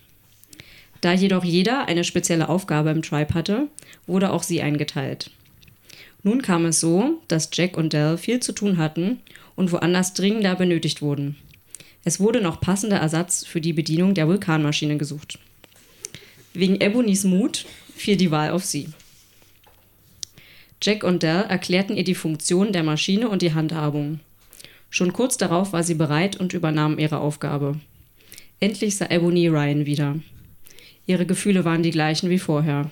Da 1.03 1.11
jedoch 1.11 1.43
jeder 1.43 1.89
eine 1.89 2.05
spezielle 2.05 2.47
Aufgabe 2.47 2.89
im 2.89 3.01
Tribe 3.01 3.33
hatte, 3.33 3.67
wurde 4.07 4.31
auch 4.31 4.41
sie 4.41 4.61
eingeteilt. 4.61 5.31
Nun 6.23 6.41
kam 6.41 6.63
es 6.63 6.79
so, 6.79 7.21
dass 7.27 7.49
Jack 7.51 7.75
und 7.75 7.91
Dell 7.91 8.17
viel 8.17 8.39
zu 8.39 8.53
tun 8.53 8.77
hatten 8.77 9.19
und 9.57 9.73
woanders 9.73 10.13
dringender 10.13 10.55
benötigt 10.55 11.01
wurden. 11.01 11.35
Es 12.05 12.21
wurde 12.21 12.39
noch 12.39 12.61
passender 12.61 12.99
Ersatz 12.99 13.45
für 13.45 13.59
die 13.59 13.73
Bedienung 13.73 14.13
der 14.13 14.29
Vulkanmaschine 14.29 14.95
gesucht. 14.95 15.39
Wegen 16.53 16.79
Ebonys 16.79 17.25
Mut 17.25 17.65
fiel 17.93 18.15
die 18.15 18.31
Wahl 18.31 18.51
auf 18.51 18.63
sie. 18.63 18.87
Jack 20.81 21.03
und 21.03 21.21
Dell 21.21 21.43
erklärten 21.49 21.97
ihr 21.97 22.05
die 22.05 22.15
Funktion 22.15 22.71
der 22.71 22.83
Maschine 22.83 23.27
und 23.27 23.41
die 23.41 23.53
Handhabung. 23.53 24.21
Schon 24.89 25.11
kurz 25.11 25.35
darauf 25.35 25.73
war 25.73 25.83
sie 25.83 25.95
bereit 25.95 26.39
und 26.39 26.53
übernahm 26.53 26.97
ihre 26.97 27.19
Aufgabe. 27.19 27.77
Endlich 28.61 28.95
sah 28.95 29.09
Ebony 29.09 29.49
Ryan 29.49 29.85
wieder. 29.85 30.15
Ihre 31.05 31.25
Gefühle 31.25 31.65
waren 31.65 31.83
die 31.83 31.91
gleichen 31.91 32.29
wie 32.29 32.39
vorher. 32.39 32.89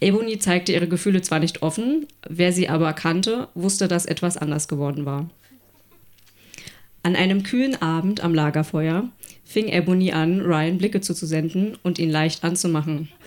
Ebony 0.00 0.38
zeigte 0.38 0.72
ihre 0.72 0.86
Gefühle 0.86 1.22
zwar 1.22 1.40
nicht 1.40 1.62
offen, 1.62 2.06
wer 2.28 2.52
sie 2.52 2.68
aber 2.68 2.92
kannte, 2.92 3.48
wusste, 3.54 3.88
dass 3.88 4.06
etwas 4.06 4.36
anders 4.36 4.68
geworden 4.68 5.04
war. 5.04 5.28
An 7.02 7.16
einem 7.16 7.42
kühlen 7.42 7.80
Abend 7.82 8.22
am 8.22 8.34
Lagerfeuer 8.34 9.08
fing 9.44 9.68
Ebony 9.68 10.12
an, 10.12 10.40
Ryan 10.40 10.78
Blicke 10.78 11.00
zuzusenden 11.00 11.76
und 11.82 11.98
ihn 11.98 12.10
leicht 12.10 12.44
anzumachen. 12.44 13.08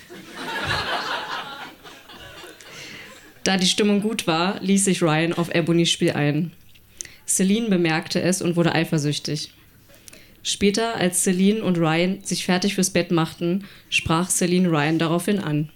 Da 3.43 3.57
die 3.57 3.65
Stimmung 3.65 4.01
gut 4.01 4.27
war, 4.27 4.61
ließ 4.61 4.85
sich 4.85 5.01
Ryan 5.01 5.33
auf 5.33 5.53
Ebonys 5.55 5.89
Spiel 5.89 6.11
ein. 6.11 6.51
Celine 7.25 7.69
bemerkte 7.69 8.21
es 8.21 8.39
und 8.43 8.55
wurde 8.55 8.75
eifersüchtig. 8.75 9.51
Später, 10.43 10.95
als 10.95 11.23
Celine 11.23 11.63
und 11.63 11.77
Ryan 11.77 12.23
sich 12.23 12.45
fertig 12.45 12.75
fürs 12.75 12.89
Bett 12.89 13.11
machten, 13.11 13.65
sprach 13.89 14.29
Celine 14.29 14.69
Ryan 14.69 14.97
daraufhin 14.97 15.39
an. 15.39 15.69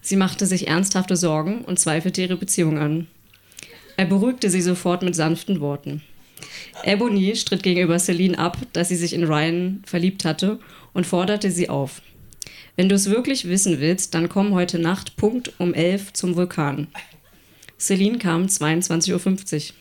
Sie 0.00 0.16
machte 0.16 0.46
sich 0.46 0.68
ernsthafte 0.68 1.16
Sorgen 1.16 1.62
und 1.62 1.78
zweifelte 1.78 2.22
ihre 2.22 2.36
Beziehung 2.36 2.78
an. 2.78 3.06
Er 3.96 4.06
beruhigte 4.06 4.50
sie 4.50 4.62
sofort 4.62 5.02
mit 5.02 5.14
sanften 5.14 5.60
Worten. 5.60 6.02
Ebony 6.84 7.34
stritt 7.36 7.62
gegenüber 7.62 7.98
Celine 7.98 8.38
ab, 8.38 8.56
dass 8.72 8.88
sie 8.88 8.96
sich 8.96 9.12
in 9.12 9.24
Ryan 9.24 9.82
verliebt 9.84 10.24
hatte 10.24 10.60
und 10.92 11.06
forderte 11.06 11.50
sie 11.50 11.68
auf. 11.68 12.02
Wenn 12.76 12.88
du 12.88 12.94
es 12.94 13.10
wirklich 13.10 13.48
wissen 13.48 13.80
willst, 13.80 14.14
dann 14.14 14.28
komm 14.28 14.54
heute 14.54 14.78
Nacht 14.78 15.16
Punkt 15.16 15.52
um 15.58 15.74
11 15.74 16.12
zum 16.12 16.36
Vulkan. 16.36 16.86
Celine 17.76 18.18
kam 18.18 18.44
22.50 18.46 19.12
Uhr. 19.12 19.74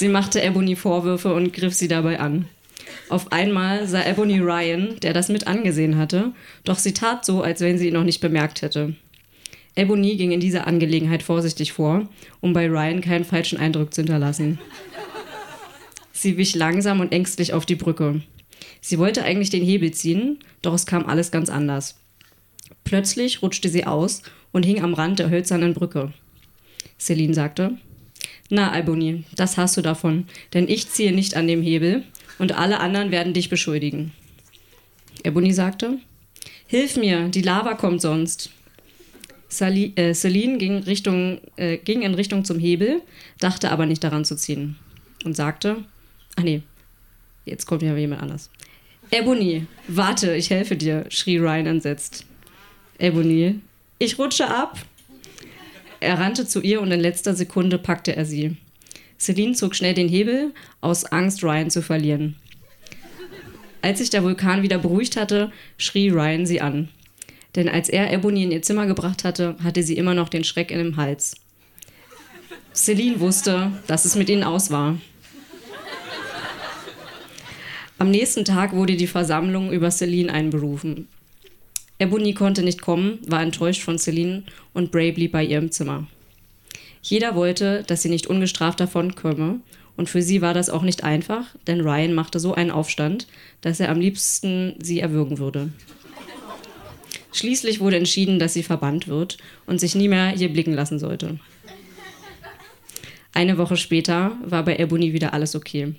Sie 0.00 0.08
machte 0.08 0.42
Ebony 0.42 0.76
Vorwürfe 0.76 1.34
und 1.34 1.52
griff 1.52 1.74
sie 1.74 1.86
dabei 1.86 2.20
an. 2.20 2.46
Auf 3.10 3.32
einmal 3.32 3.86
sah 3.86 4.02
Ebony 4.02 4.38
Ryan, 4.38 4.98
der 5.00 5.12
das 5.12 5.28
mit 5.28 5.46
angesehen 5.46 5.98
hatte, 5.98 6.32
doch 6.64 6.78
sie 6.78 6.94
tat 6.94 7.26
so, 7.26 7.42
als 7.42 7.60
wenn 7.60 7.76
sie 7.76 7.88
ihn 7.88 7.92
noch 7.92 8.04
nicht 8.04 8.22
bemerkt 8.22 8.62
hätte. 8.62 8.94
Ebony 9.76 10.16
ging 10.16 10.32
in 10.32 10.40
dieser 10.40 10.66
Angelegenheit 10.66 11.22
vorsichtig 11.22 11.74
vor, 11.74 12.08
um 12.40 12.54
bei 12.54 12.66
Ryan 12.66 13.02
keinen 13.02 13.26
falschen 13.26 13.58
Eindruck 13.58 13.92
zu 13.92 14.00
hinterlassen. 14.00 14.58
Sie 16.12 16.38
wich 16.38 16.54
langsam 16.54 17.00
und 17.00 17.12
ängstlich 17.12 17.52
auf 17.52 17.66
die 17.66 17.76
Brücke. 17.76 18.22
Sie 18.80 18.98
wollte 18.98 19.22
eigentlich 19.22 19.50
den 19.50 19.62
Hebel 19.62 19.90
ziehen, 19.90 20.38
doch 20.62 20.72
es 20.72 20.86
kam 20.86 21.04
alles 21.04 21.30
ganz 21.30 21.50
anders. 21.50 21.96
Plötzlich 22.84 23.42
rutschte 23.42 23.68
sie 23.68 23.84
aus 23.84 24.22
und 24.50 24.64
hing 24.64 24.82
am 24.82 24.94
Rand 24.94 25.18
der 25.18 25.28
hölzernen 25.28 25.74
Brücke. 25.74 26.14
Celine 26.98 27.34
sagte, 27.34 27.76
na, 28.50 28.70
Alboni, 28.72 29.24
das 29.34 29.56
hast 29.56 29.76
du 29.76 29.82
davon, 29.82 30.26
denn 30.52 30.68
ich 30.68 30.88
ziehe 30.88 31.12
nicht 31.12 31.36
an 31.36 31.46
dem 31.46 31.62
Hebel 31.62 32.04
und 32.38 32.52
alle 32.52 32.80
anderen 32.80 33.10
werden 33.10 33.32
dich 33.32 33.48
beschuldigen. 33.48 34.12
Ebony 35.24 35.52
sagte, 35.52 35.98
Hilf 36.66 36.96
mir, 36.96 37.28
die 37.28 37.42
Lava 37.42 37.74
kommt 37.74 38.00
sonst. 38.00 38.50
Sali 39.48 39.92
äh, 39.96 40.14
Celine 40.14 40.58
ging, 40.58 40.84
Richtung, 40.84 41.40
äh, 41.56 41.78
ging 41.78 42.02
in 42.02 42.14
Richtung 42.14 42.44
zum 42.44 42.60
Hebel, 42.60 43.02
dachte 43.40 43.72
aber 43.72 43.86
nicht 43.86 44.04
daran 44.04 44.24
zu 44.24 44.36
ziehen 44.36 44.76
und 45.24 45.34
sagte, 45.34 45.84
ach 46.36 46.44
nee, 46.44 46.62
jetzt 47.44 47.66
kommt 47.66 47.82
ja 47.82 47.96
jemand 47.96 48.22
anders. 48.22 48.50
Ebony, 49.10 49.66
warte, 49.88 50.36
ich 50.36 50.50
helfe 50.50 50.76
dir, 50.76 51.06
schrie 51.08 51.38
Ryan 51.38 51.66
entsetzt. 51.66 52.24
Ebony, 53.00 53.58
ich 53.98 54.16
rutsche 54.18 54.46
ab. 54.48 54.78
Er 56.00 56.18
rannte 56.18 56.46
zu 56.46 56.60
ihr 56.60 56.80
und 56.80 56.90
in 56.90 57.00
letzter 57.00 57.34
Sekunde 57.34 57.78
packte 57.78 58.16
er 58.16 58.24
sie. 58.24 58.56
Celine 59.18 59.54
zog 59.54 59.74
schnell 59.74 59.94
den 59.94 60.08
Hebel, 60.08 60.52
aus 60.80 61.04
Angst, 61.04 61.44
Ryan 61.44 61.70
zu 61.70 61.82
verlieren. 61.82 62.36
Als 63.82 63.98
sich 63.98 64.10
der 64.10 64.22
Vulkan 64.22 64.62
wieder 64.62 64.78
beruhigt 64.78 65.16
hatte, 65.16 65.52
schrie 65.76 66.08
Ryan 66.08 66.46
sie 66.46 66.60
an. 66.60 66.88
Denn 67.54 67.68
als 67.68 67.88
er 67.88 68.12
Ebony 68.12 68.44
in 68.44 68.52
ihr 68.52 68.62
Zimmer 68.62 68.86
gebracht 68.86 69.24
hatte, 69.24 69.56
hatte 69.62 69.82
sie 69.82 69.96
immer 69.96 70.14
noch 70.14 70.28
den 70.28 70.44
Schreck 70.44 70.70
in 70.70 70.78
dem 70.78 70.96
Hals. 70.96 71.36
Celine 72.72 73.20
wusste, 73.20 73.72
dass 73.86 74.04
es 74.04 74.16
mit 74.16 74.28
ihnen 74.28 74.44
aus 74.44 74.70
war. 74.70 74.98
Am 77.98 78.10
nächsten 78.10 78.46
Tag 78.46 78.72
wurde 78.72 78.96
die 78.96 79.06
Versammlung 79.06 79.72
über 79.72 79.90
Celine 79.90 80.32
einberufen. 80.32 81.08
Ebony 82.00 82.32
konnte 82.32 82.62
nicht 82.62 82.80
kommen, 82.80 83.18
war 83.26 83.42
enttäuscht 83.42 83.82
von 83.82 83.98
Celine 83.98 84.44
und 84.72 84.90
Bray 84.90 85.12
blieb 85.12 85.32
bei 85.32 85.44
ihr 85.44 85.58
im 85.58 85.70
Zimmer. 85.70 86.06
Jeder 87.02 87.34
wollte, 87.34 87.84
dass 87.86 88.00
sie 88.00 88.08
nicht 88.08 88.26
ungestraft 88.26 88.80
davon 88.80 89.14
komme, 89.14 89.60
und 89.96 90.08
für 90.08 90.22
sie 90.22 90.40
war 90.40 90.54
das 90.54 90.70
auch 90.70 90.80
nicht 90.80 91.04
einfach, 91.04 91.54
denn 91.66 91.82
Ryan 91.82 92.14
machte 92.14 92.40
so 92.40 92.54
einen 92.54 92.70
Aufstand, 92.70 93.26
dass 93.60 93.80
er 93.80 93.90
am 93.90 94.00
liebsten 94.00 94.76
sie 94.80 95.00
erwürgen 95.00 95.36
würde. 95.36 95.68
Schließlich 97.34 97.80
wurde 97.80 97.96
entschieden, 97.96 98.38
dass 98.38 98.54
sie 98.54 98.62
verbannt 98.62 99.06
wird 99.06 99.36
und 99.66 99.78
sich 99.78 99.94
nie 99.94 100.08
mehr 100.08 100.30
hier 100.30 100.50
blicken 100.50 100.72
lassen 100.72 100.98
sollte. 100.98 101.38
Eine 103.34 103.58
Woche 103.58 103.76
später 103.76 104.38
war 104.42 104.64
bei 104.64 104.78
Ebony 104.78 105.12
wieder 105.12 105.34
alles 105.34 105.54
okay. 105.54 105.94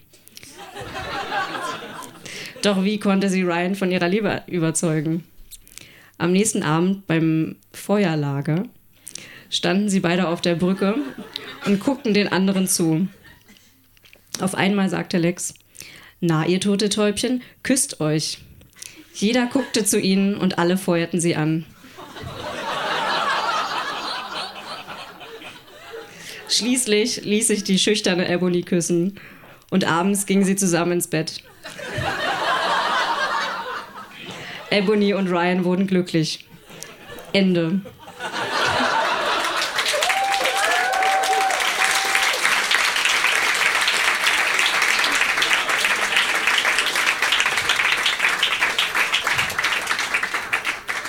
Doch 2.63 2.84
wie 2.84 3.00
konnte 3.00 3.29
sie 3.29 3.43
Ryan 3.43 3.75
von 3.75 3.91
ihrer 3.91 4.08
Liebe 4.08 4.41
überzeugen? 4.48 5.24
Am 6.21 6.33
nächsten 6.33 6.61
Abend 6.61 7.07
beim 7.07 7.55
Feuerlager 7.73 8.65
standen 9.49 9.89
sie 9.89 10.01
beide 10.01 10.27
auf 10.27 10.39
der 10.39 10.53
Brücke 10.53 10.93
und 11.65 11.79
guckten 11.79 12.13
den 12.13 12.27
anderen 12.27 12.67
zu. 12.67 13.07
Auf 14.39 14.53
einmal 14.53 14.87
sagte 14.87 15.17
Lex, 15.17 15.55
na, 16.19 16.45
ihr 16.45 16.59
tote 16.59 16.89
Täubchen, 16.89 17.41
küsst 17.63 18.01
euch. 18.01 18.37
Jeder 19.15 19.47
guckte 19.47 19.83
zu 19.83 19.99
ihnen 19.99 20.35
und 20.35 20.59
alle 20.59 20.77
feuerten 20.77 21.19
sie 21.19 21.35
an. 21.35 21.65
Schließlich 26.47 27.25
ließ 27.25 27.47
sich 27.47 27.63
die 27.63 27.79
schüchterne 27.79 28.29
Ebony 28.29 28.61
küssen 28.61 29.19
und 29.71 29.85
abends 29.85 30.27
gingen 30.27 30.43
sie 30.43 30.55
zusammen 30.55 30.91
ins 30.91 31.07
Bett. 31.07 31.41
Ebony 34.71 35.13
und 35.13 35.27
Ryan 35.27 35.65
wurden 35.65 35.85
glücklich. 35.85 36.45
Ende. 37.33 37.81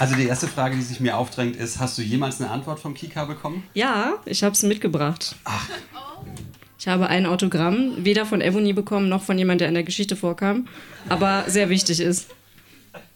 Also 0.00 0.16
die 0.16 0.26
erste 0.26 0.48
Frage, 0.48 0.74
die 0.74 0.82
sich 0.82 0.98
mir 0.98 1.16
aufdrängt, 1.16 1.54
ist, 1.54 1.78
hast 1.78 1.96
du 1.96 2.02
jemals 2.02 2.40
eine 2.40 2.50
Antwort 2.50 2.80
vom 2.80 2.94
Kika 2.94 3.26
bekommen? 3.26 3.62
Ja, 3.74 4.14
ich 4.24 4.42
habe 4.42 4.54
es 4.54 4.64
mitgebracht. 4.64 5.36
Ach. 5.44 5.68
Ich 6.80 6.88
habe 6.88 7.06
ein 7.06 7.26
Autogramm, 7.26 7.92
weder 7.98 8.26
von 8.26 8.40
Ebony 8.40 8.72
bekommen, 8.72 9.08
noch 9.08 9.22
von 9.22 9.38
jemandem, 9.38 9.58
der 9.58 9.68
in 9.68 9.74
der 9.74 9.84
Geschichte 9.84 10.16
vorkam, 10.16 10.66
aber 11.08 11.44
sehr 11.46 11.68
wichtig 11.68 12.00
ist. 12.00 12.26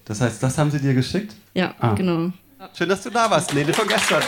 Das 0.07 0.21
heißt, 0.21 0.43
das 0.43 0.57
haben 0.57 0.71
sie 0.71 0.79
dir 0.79 0.95
geschickt? 0.95 1.35
Ja, 1.53 1.75
ah. 1.81 1.95
genau. 1.95 2.33
Schön, 2.73 2.89
dass 2.89 3.03
du 3.03 3.11
da 3.11 3.31
warst, 3.31 3.53
Lene 3.53 3.73
von 3.73 3.87
gestern. 3.87 4.23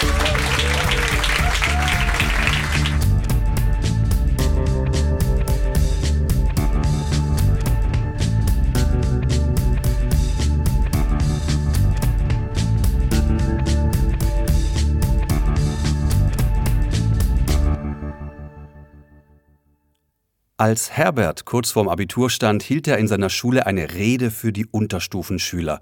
Als 20.60 20.90
Herbert 20.90 21.44
kurz 21.44 21.70
vorm 21.70 21.88
Abitur 21.88 22.30
stand, 22.30 22.64
hielt 22.64 22.88
er 22.88 22.98
in 22.98 23.06
seiner 23.06 23.30
Schule 23.30 23.64
eine 23.66 23.94
Rede 23.94 24.32
für 24.32 24.52
die 24.52 24.66
Unterstufenschüler, 24.66 25.80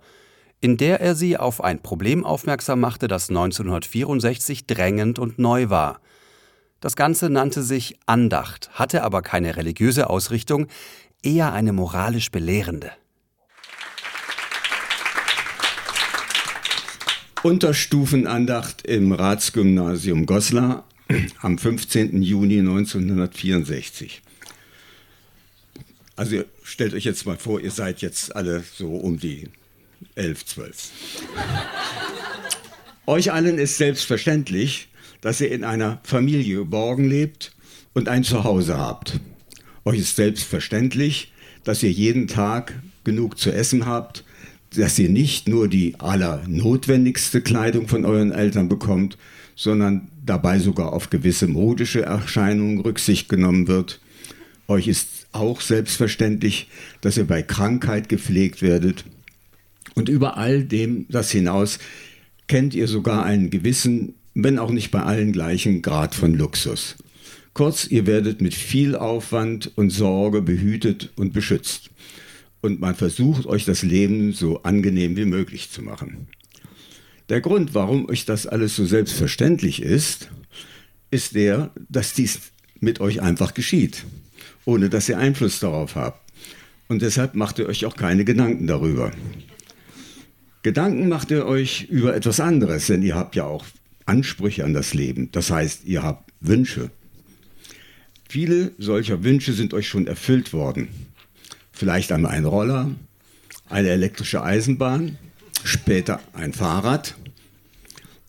in 0.60 0.76
der 0.76 1.00
er 1.00 1.14
sie 1.14 1.38
auf 1.38 1.64
ein 1.64 1.80
Problem 1.80 2.26
aufmerksam 2.26 2.80
machte, 2.80 3.08
das 3.08 3.30
1964 3.30 4.66
drängend 4.66 5.18
und 5.18 5.38
neu 5.38 5.70
war. 5.70 6.02
Das 6.80 6.94
Ganze 6.94 7.30
nannte 7.30 7.62
sich 7.62 7.98
Andacht, 8.04 8.68
hatte 8.74 9.02
aber 9.02 9.22
keine 9.22 9.56
religiöse 9.56 10.10
Ausrichtung, 10.10 10.66
eher 11.22 11.54
eine 11.54 11.72
moralisch 11.72 12.30
belehrende. 12.30 12.90
Unterstufenandacht 17.42 18.82
im 18.82 19.12
Ratsgymnasium 19.12 20.26
Goslar 20.26 20.84
am 21.40 21.56
15. 21.56 22.20
Juni 22.20 22.58
1964. 22.58 24.20
Also 26.16 26.44
stellt 26.62 26.94
euch 26.94 27.04
jetzt 27.04 27.26
mal 27.26 27.36
vor, 27.36 27.60
ihr 27.60 27.70
seid 27.70 28.00
jetzt 28.00 28.34
alle 28.34 28.64
so 28.74 28.88
um 28.88 29.18
die 29.18 29.48
11, 30.14 30.46
12. 30.46 30.90
euch 33.06 33.32
allen 33.32 33.58
ist 33.58 33.76
selbstverständlich, 33.76 34.88
dass 35.20 35.40
ihr 35.40 35.50
in 35.50 35.62
einer 35.62 36.00
Familie 36.04 36.56
geborgen 36.56 37.04
lebt 37.04 37.52
und 37.92 38.08
ein 38.08 38.24
Zuhause 38.24 38.78
habt. 38.78 39.20
Euch 39.84 39.98
ist 39.98 40.16
selbstverständlich, 40.16 41.32
dass 41.64 41.82
ihr 41.82 41.90
jeden 41.90 42.28
Tag 42.28 42.74
genug 43.04 43.38
zu 43.38 43.52
essen 43.52 43.86
habt, 43.86 44.24
dass 44.74 44.98
ihr 44.98 45.10
nicht 45.10 45.48
nur 45.48 45.68
die 45.68 45.94
allernotwendigste 45.98 47.40
Kleidung 47.42 47.88
von 47.88 48.04
euren 48.04 48.32
Eltern 48.32 48.68
bekommt, 48.68 49.18
sondern 49.54 50.08
dabei 50.24 50.58
sogar 50.58 50.92
auf 50.92 51.10
gewisse 51.10 51.46
modische 51.46 52.02
Erscheinungen 52.02 52.80
Rücksicht 52.80 53.28
genommen 53.28 53.68
wird. 53.68 54.00
Euch 54.68 54.88
ist 54.88 55.15
auch 55.32 55.60
selbstverständlich, 55.60 56.68
dass 57.00 57.16
ihr 57.16 57.26
bei 57.26 57.42
Krankheit 57.42 58.08
gepflegt 58.08 58.62
werdet. 58.62 59.04
Und 59.94 60.08
über 60.08 60.36
all 60.36 60.64
dem 60.64 61.06
das 61.08 61.30
hinaus 61.30 61.78
kennt 62.46 62.74
ihr 62.74 62.88
sogar 62.88 63.24
einen 63.24 63.50
gewissen, 63.50 64.14
wenn 64.34 64.58
auch 64.58 64.70
nicht 64.70 64.90
bei 64.90 65.02
allen 65.02 65.32
gleichen 65.32 65.82
Grad 65.82 66.14
von 66.14 66.34
Luxus. 66.34 66.96
Kurz, 67.54 67.86
ihr 67.86 68.06
werdet 68.06 68.40
mit 68.40 68.54
viel 68.54 68.94
Aufwand 68.94 69.72
und 69.76 69.90
Sorge 69.90 70.42
behütet 70.42 71.12
und 71.16 71.32
beschützt. 71.32 71.90
Und 72.60 72.80
man 72.80 72.94
versucht 72.94 73.46
euch 73.46 73.64
das 73.64 73.82
Leben 73.82 74.32
so 74.32 74.62
angenehm 74.62 75.16
wie 75.16 75.24
möglich 75.24 75.70
zu 75.70 75.82
machen. 75.82 76.28
Der 77.28 77.40
Grund, 77.40 77.74
warum 77.74 78.08
euch 78.08 78.24
das 78.24 78.46
alles 78.46 78.76
so 78.76 78.84
selbstverständlich 78.84 79.82
ist, 79.82 80.28
ist 81.10 81.34
der, 81.34 81.70
dass 81.88 82.12
dies 82.12 82.40
mit 82.78 83.00
euch 83.00 83.22
einfach 83.22 83.54
geschieht 83.54 84.04
ohne 84.64 84.88
dass 84.88 85.08
ihr 85.08 85.18
Einfluss 85.18 85.60
darauf 85.60 85.94
habt. 85.94 86.20
Und 86.88 87.02
deshalb 87.02 87.34
macht 87.34 87.58
ihr 87.58 87.66
euch 87.66 87.84
auch 87.84 87.96
keine 87.96 88.24
Gedanken 88.24 88.66
darüber. 88.66 89.12
Gedanken 90.62 91.08
macht 91.08 91.30
ihr 91.30 91.46
euch 91.46 91.84
über 91.84 92.14
etwas 92.14 92.40
anderes, 92.40 92.86
denn 92.88 93.02
ihr 93.02 93.14
habt 93.14 93.36
ja 93.36 93.44
auch 93.44 93.64
Ansprüche 94.04 94.64
an 94.64 94.74
das 94.74 94.94
Leben. 94.94 95.30
Das 95.32 95.50
heißt, 95.50 95.84
ihr 95.84 96.02
habt 96.02 96.32
Wünsche. 96.40 96.90
Viele 98.28 98.72
solcher 98.78 99.22
Wünsche 99.22 99.52
sind 99.52 99.74
euch 99.74 99.88
schon 99.88 100.06
erfüllt 100.06 100.52
worden. 100.52 100.88
Vielleicht 101.72 102.10
einmal 102.12 102.32
ein 102.32 102.44
Roller, 102.44 102.90
eine 103.68 103.90
elektrische 103.90 104.42
Eisenbahn, 104.42 105.18
später 105.64 106.20
ein 106.32 106.52
Fahrrad. 106.52 107.14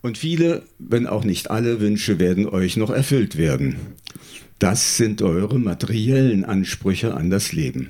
Und 0.02 0.18
viele, 0.18 0.64
wenn 0.80 1.08
auch 1.08 1.24
nicht 1.24 1.50
alle 1.50 1.80
Wünsche 1.80 2.20
werden 2.20 2.48
euch 2.48 2.78
noch 2.78 2.90
erfüllt 2.90 3.38
werden. 3.38 3.78
Das 4.60 4.98
sind 4.98 5.22
eure 5.22 5.60
materiellen 5.60 6.44
Ansprüche 6.44 7.14
an 7.14 7.30
das 7.30 7.54
Leben. 7.54 7.90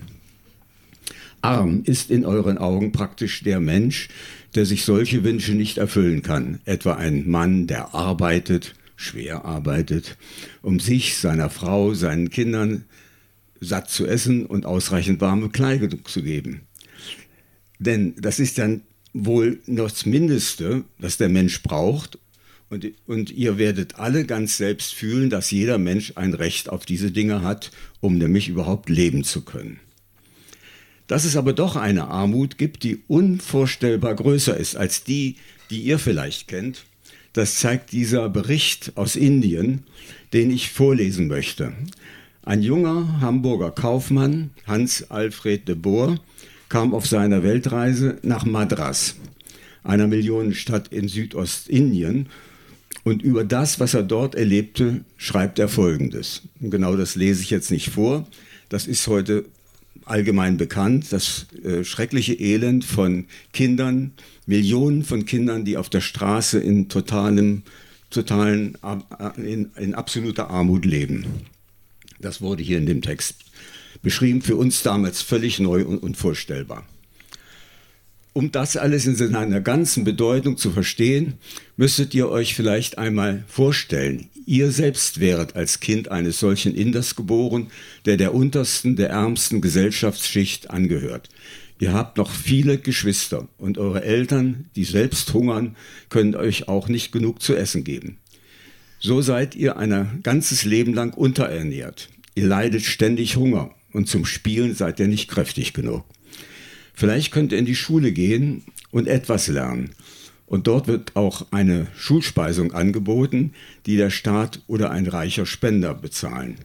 Arm 1.41 1.83
ist 1.85 2.11
in 2.11 2.25
euren 2.25 2.57
Augen 2.57 2.91
praktisch 2.91 3.41
der 3.43 3.59
Mensch, 3.59 4.09
der 4.55 4.65
sich 4.65 4.83
solche 4.83 5.23
Wünsche 5.23 5.53
nicht 5.53 5.77
erfüllen 5.77 6.21
kann. 6.23 6.59
Etwa 6.65 6.95
ein 6.95 7.29
Mann, 7.29 7.67
der 7.67 7.93
arbeitet, 7.93 8.75
schwer 8.95 9.45
arbeitet, 9.45 10.17
um 10.61 10.79
sich, 10.79 11.17
seiner 11.17 11.49
Frau, 11.49 11.93
seinen 11.93 12.29
Kindern 12.29 12.83
satt 13.61 13.89
zu 13.89 14.05
essen 14.05 14.45
und 14.45 14.65
ausreichend 14.65 15.21
warme 15.21 15.49
Kleidung 15.49 16.05
zu 16.05 16.21
geben. 16.21 16.61
Denn 17.79 18.15
das 18.19 18.39
ist 18.39 18.57
dann 18.57 18.81
wohl 19.13 19.59
das 19.67 20.05
Mindeste, 20.05 20.83
was 20.97 21.17
der 21.17 21.29
Mensch 21.29 21.63
braucht, 21.63 22.19
Und, 22.69 22.85
und 23.05 23.31
ihr 23.31 23.57
werdet 23.57 23.95
alle 23.95 24.25
ganz 24.25 24.57
selbst 24.57 24.93
fühlen, 24.93 25.29
dass 25.29 25.51
jeder 25.51 25.77
Mensch 25.77 26.13
ein 26.15 26.33
Recht 26.33 26.69
auf 26.69 26.85
diese 26.85 27.11
Dinge 27.11 27.41
hat, 27.41 27.71
um 28.01 28.17
nämlich 28.17 28.49
überhaupt 28.49 28.89
leben 28.89 29.23
zu 29.23 29.41
können. 29.45 29.79
Dass 31.07 31.23
es 31.23 31.37
aber 31.37 31.53
doch 31.53 31.77
eine 31.77 32.09
Armut 32.09 32.57
gibt, 32.57 32.83
die 32.83 32.99
unvorstellbar 33.07 34.15
größer 34.15 34.57
ist 34.57 34.75
als 34.75 35.05
die, 35.05 35.37
die 35.69 35.81
ihr 35.81 35.99
vielleicht 35.99 36.49
kennt, 36.49 36.83
das 37.33 37.55
zeigt 37.55 37.91
dieser 37.91 38.29
Bericht 38.29 38.93
aus 38.95 39.15
Indien, 39.15 39.83
den 40.33 40.51
ich 40.51 40.69
vorlesen 40.69 41.27
möchte. 41.27 41.71
Ein 42.43 42.63
junger 42.63 43.21
Hamburger 43.21 43.71
Kaufmann, 43.71 44.51
Hans 44.65 45.11
Alfred 45.11 45.67
de 45.67 45.75
Boer, 45.75 46.19
kam 46.69 46.93
auf 46.93 47.05
seiner 47.05 47.43
Weltreise 47.43 48.17
nach 48.23 48.45
Madras, 48.45 49.15
einer 49.83 50.07
Millionenstadt 50.07 50.89
in 50.89 51.07
Südostindien. 51.07 52.27
Und 53.07 53.23
über 53.23 53.45
das, 53.45 53.79
was 53.79 53.93
er 53.93 54.03
dort 54.03 54.35
erlebte, 54.35 55.05
schreibt 55.15 55.59
er 55.59 55.69
Folgendes. 55.69 56.41
Und 56.59 56.71
genau 56.71 56.97
das 56.97 57.15
lese 57.15 57.41
ich 57.41 57.49
jetzt 57.49 57.71
nicht 57.71 57.89
vor. 57.89 58.27
Das 58.67 58.85
ist 58.85 59.07
heute 59.07 59.45
allgemein 60.03 60.57
bekannt, 60.57 61.13
das 61.13 61.45
äh, 61.63 61.85
schreckliche 61.85 62.33
Elend 62.33 62.83
von 62.83 63.27
Kindern, 63.53 64.11
Millionen 64.45 65.05
von 65.05 65.25
Kindern, 65.25 65.63
die 65.63 65.77
auf 65.77 65.87
der 65.87 66.01
Straße 66.01 66.59
in 66.59 66.89
totalem, 66.89 67.63
totalen, 68.09 68.77
äh, 68.83 69.53
in, 69.53 69.71
in 69.77 69.95
absoluter 69.95 70.49
Armut 70.49 70.83
leben. 70.83 71.27
Das 72.19 72.41
wurde 72.41 72.61
hier 72.61 72.77
in 72.77 72.87
dem 72.87 73.01
Text 73.01 73.35
beschrieben, 74.01 74.41
für 74.41 74.57
uns 74.57 74.83
damals 74.83 75.21
völlig 75.21 75.61
neu 75.61 75.85
und 75.85 75.99
unvorstellbar. 75.99 76.85
Um 78.37 78.51
das 78.51 78.77
alles 78.77 79.07
in 79.07 79.15
seiner 79.15 79.61
ganzen 79.61 80.03
Bedeutung 80.03 80.57
zu 80.57 80.69
verstehen, 80.69 81.39
müsstet 81.75 82.13
ihr 82.13 82.29
euch 82.29 82.53
vielleicht 82.53 82.99
einmal 82.99 83.43
vorstellen, 83.47 84.29
ihr 84.45 84.69
selbst 84.69 85.19
wäret 85.19 85.55
als 85.55 85.79
Kind 85.79 86.11
eines 86.11 86.39
solchen 86.39 86.75
Inders 86.75 87.15
geboren, 87.15 87.71
der 88.05 88.15
der 88.15 88.35
untersten, 88.35 88.95
der 88.95 89.09
ärmsten 89.09 89.59
Gesellschaftsschicht 89.59 90.69
angehört. 90.69 91.29
Ihr 91.79 91.93
habt 91.93 92.19
noch 92.19 92.29
viele 92.29 92.77
Geschwister 92.77 93.47
und 93.57 93.79
eure 93.79 94.03
Eltern, 94.03 94.65
die 94.75 94.83
selbst 94.83 95.33
hungern, 95.33 95.75
können 96.09 96.35
euch 96.35 96.67
auch 96.67 96.89
nicht 96.89 97.11
genug 97.11 97.41
zu 97.41 97.55
essen 97.55 97.83
geben. 97.83 98.19
So 98.99 99.19
seid 99.23 99.55
ihr 99.55 99.77
ein 99.77 100.19
ganzes 100.21 100.63
Leben 100.63 100.93
lang 100.93 101.15
unterernährt. 101.15 102.09
Ihr 102.35 102.45
leidet 102.45 102.83
ständig 102.83 103.35
Hunger 103.35 103.71
und 103.93 104.07
zum 104.07 104.25
Spielen 104.25 104.75
seid 104.75 104.99
ihr 104.99 105.07
nicht 105.07 105.27
kräftig 105.27 105.73
genug. 105.73 106.05
Vielleicht 106.97 107.31
könnt 107.31 107.51
ihr 107.51 107.59
in 107.59 107.67
die 107.67 107.75
Schule 107.75 108.11
gehen 108.11 108.63
und 108.89 109.07
etwas 109.07 109.47
lernen. 109.49 109.91
Und 110.47 110.65
dort 110.65 110.87
wird 110.87 111.15
auch 111.15 111.45
eine 111.51 111.85
Schulspeisung 111.95 112.71
angeboten, 112.71 113.53
die 113.85 113.97
der 113.97 114.09
Staat 114.09 114.63
oder 114.65 114.89
ein 114.89 115.05
reicher 115.05 115.45
Spender 115.45 115.93
bezahlen. 115.93 116.55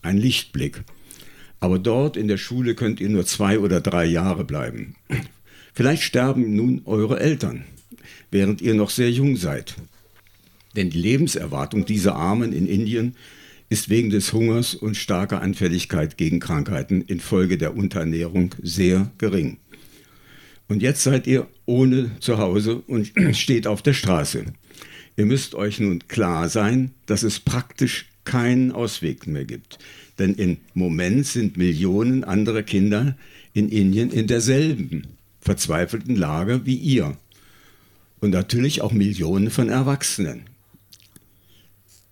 Ein 0.00 0.16
Lichtblick. 0.16 0.84
Aber 1.58 1.80
dort 1.80 2.16
in 2.16 2.28
der 2.28 2.36
Schule 2.36 2.76
könnt 2.76 3.00
ihr 3.00 3.08
nur 3.08 3.26
zwei 3.26 3.58
oder 3.58 3.80
drei 3.80 4.04
Jahre 4.04 4.44
bleiben. 4.44 4.94
Vielleicht 5.74 6.04
sterben 6.04 6.54
nun 6.54 6.82
eure 6.84 7.18
Eltern, 7.18 7.64
während 8.30 8.62
ihr 8.62 8.74
noch 8.74 8.90
sehr 8.90 9.10
jung 9.10 9.34
seid. 9.34 9.74
Denn 10.76 10.90
die 10.90 11.00
Lebenserwartung 11.00 11.84
dieser 11.84 12.14
Armen 12.14 12.52
in 12.52 12.68
Indien 12.68 13.16
ist 13.68 13.88
wegen 13.88 14.10
des 14.10 14.32
Hungers 14.32 14.76
und 14.76 14.96
starker 14.96 15.42
Anfälligkeit 15.42 16.16
gegen 16.16 16.38
Krankheiten 16.38 17.02
infolge 17.02 17.58
der 17.58 17.76
Unterernährung 17.76 18.54
sehr 18.62 19.10
gering. 19.18 19.58
Und 20.70 20.82
jetzt 20.82 21.02
seid 21.02 21.26
ihr 21.26 21.48
ohne 21.66 22.12
Zuhause 22.20 22.76
und 22.86 23.10
steht 23.32 23.66
auf 23.66 23.82
der 23.82 23.92
Straße. 23.92 24.44
Ihr 25.16 25.26
müsst 25.26 25.56
euch 25.56 25.80
nun 25.80 26.06
klar 26.06 26.48
sein, 26.48 26.92
dass 27.06 27.24
es 27.24 27.40
praktisch 27.40 28.06
keinen 28.24 28.70
Ausweg 28.70 29.26
mehr 29.26 29.44
gibt. 29.44 29.80
Denn 30.20 30.34
im 30.34 30.58
Moment 30.74 31.26
sind 31.26 31.56
Millionen 31.56 32.22
andere 32.22 32.62
Kinder 32.62 33.16
in 33.52 33.68
Indien 33.68 34.12
in 34.12 34.28
derselben 34.28 35.08
verzweifelten 35.40 36.14
Lage 36.14 36.64
wie 36.66 36.76
ihr. 36.76 37.16
Und 38.20 38.30
natürlich 38.30 38.80
auch 38.80 38.92
Millionen 38.92 39.50
von 39.50 39.70
Erwachsenen. 39.70 40.42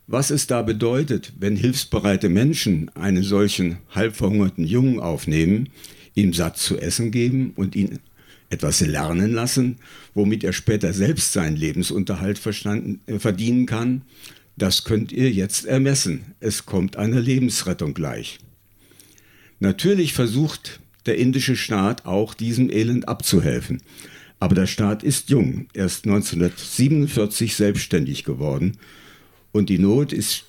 Was 0.08 0.30
es 0.30 0.48
da 0.48 0.62
bedeutet, 0.62 1.32
wenn 1.38 1.54
hilfsbereite 1.54 2.28
Menschen 2.28 2.90
einen 2.96 3.22
solchen 3.22 3.78
halbverhungerten 3.90 4.64
Jungen 4.64 4.98
aufnehmen, 4.98 5.68
ihm 6.16 6.32
satt 6.32 6.56
zu 6.56 6.76
essen 6.76 7.12
geben 7.12 7.52
und 7.54 7.76
ihn 7.76 8.00
etwas 8.50 8.80
lernen 8.80 9.32
lassen, 9.32 9.76
womit 10.14 10.44
er 10.44 10.52
später 10.52 10.92
selbst 10.92 11.32
seinen 11.32 11.56
Lebensunterhalt 11.56 12.40
äh, 12.44 13.18
verdienen 13.18 13.66
kann, 13.66 14.02
das 14.56 14.84
könnt 14.84 15.12
ihr 15.12 15.30
jetzt 15.30 15.66
ermessen. 15.66 16.34
Es 16.40 16.66
kommt 16.66 16.96
einer 16.96 17.20
Lebensrettung 17.20 17.94
gleich. 17.94 18.38
Natürlich 19.60 20.12
versucht 20.12 20.80
der 21.06 21.16
indische 21.16 21.56
Staat 21.56 22.06
auch 22.06 22.34
diesem 22.34 22.70
Elend 22.70 23.08
abzuhelfen. 23.08 23.80
Aber 24.40 24.54
der 24.54 24.66
Staat 24.66 25.02
ist 25.02 25.30
jung, 25.30 25.68
erst 25.74 26.06
1947 26.06 27.54
selbstständig 27.54 28.24
geworden 28.24 28.78
und 29.52 29.68
die 29.68 29.78
Not 29.78 30.12
ist, 30.12 30.44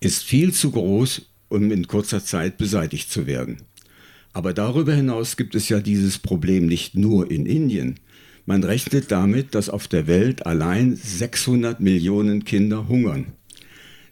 ist 0.00 0.22
viel 0.22 0.52
zu 0.52 0.70
groß, 0.70 1.22
um 1.48 1.70
in 1.70 1.86
kurzer 1.86 2.24
Zeit 2.24 2.56
beseitigt 2.56 3.10
zu 3.10 3.26
werden. 3.26 3.58
Aber 4.36 4.52
darüber 4.52 4.92
hinaus 4.92 5.38
gibt 5.38 5.54
es 5.54 5.70
ja 5.70 5.80
dieses 5.80 6.18
Problem 6.18 6.66
nicht 6.66 6.94
nur 6.94 7.30
in 7.30 7.46
Indien. 7.46 7.98
Man 8.44 8.64
rechnet 8.64 9.10
damit, 9.10 9.54
dass 9.54 9.70
auf 9.70 9.88
der 9.88 10.06
Welt 10.06 10.44
allein 10.44 10.94
600 10.94 11.80
Millionen 11.80 12.44
Kinder 12.44 12.86
hungern. 12.86 13.28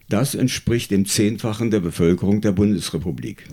Das 0.09 0.33
entspricht 0.33 0.89
dem 0.89 1.05
Zehnfachen 1.05 1.69
der 1.69 1.79
Bevölkerung 1.79 2.41
der 2.41 2.53
Bundesrepublik. 2.53 3.43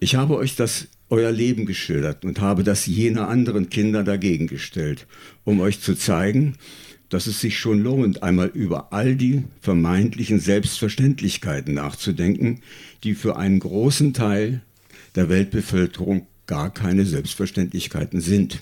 Ich 0.00 0.16
habe 0.16 0.36
euch 0.36 0.54
das 0.54 0.88
euer 1.08 1.32
Leben 1.32 1.64
geschildert 1.64 2.26
und 2.26 2.42
habe 2.42 2.62
das 2.62 2.84
jener 2.84 3.28
anderen 3.28 3.70
Kinder 3.70 4.04
dagegen 4.04 4.48
gestellt, 4.48 5.06
um 5.44 5.60
euch 5.60 5.80
zu 5.80 5.94
zeigen, 5.94 6.56
dass 7.08 7.26
es 7.26 7.40
sich 7.40 7.58
schon 7.58 7.82
lohnt, 7.82 8.22
einmal 8.22 8.48
über 8.48 8.92
all 8.92 9.16
die 9.16 9.44
vermeintlichen 9.62 10.40
Selbstverständlichkeiten 10.40 11.72
nachzudenken, 11.72 12.60
die 13.02 13.14
für 13.14 13.36
einen 13.36 13.60
großen 13.60 14.12
Teil 14.12 14.60
der 15.18 15.28
Weltbevölkerung 15.28 16.28
gar 16.46 16.72
keine 16.72 17.04
Selbstverständlichkeiten 17.04 18.20
sind. 18.20 18.60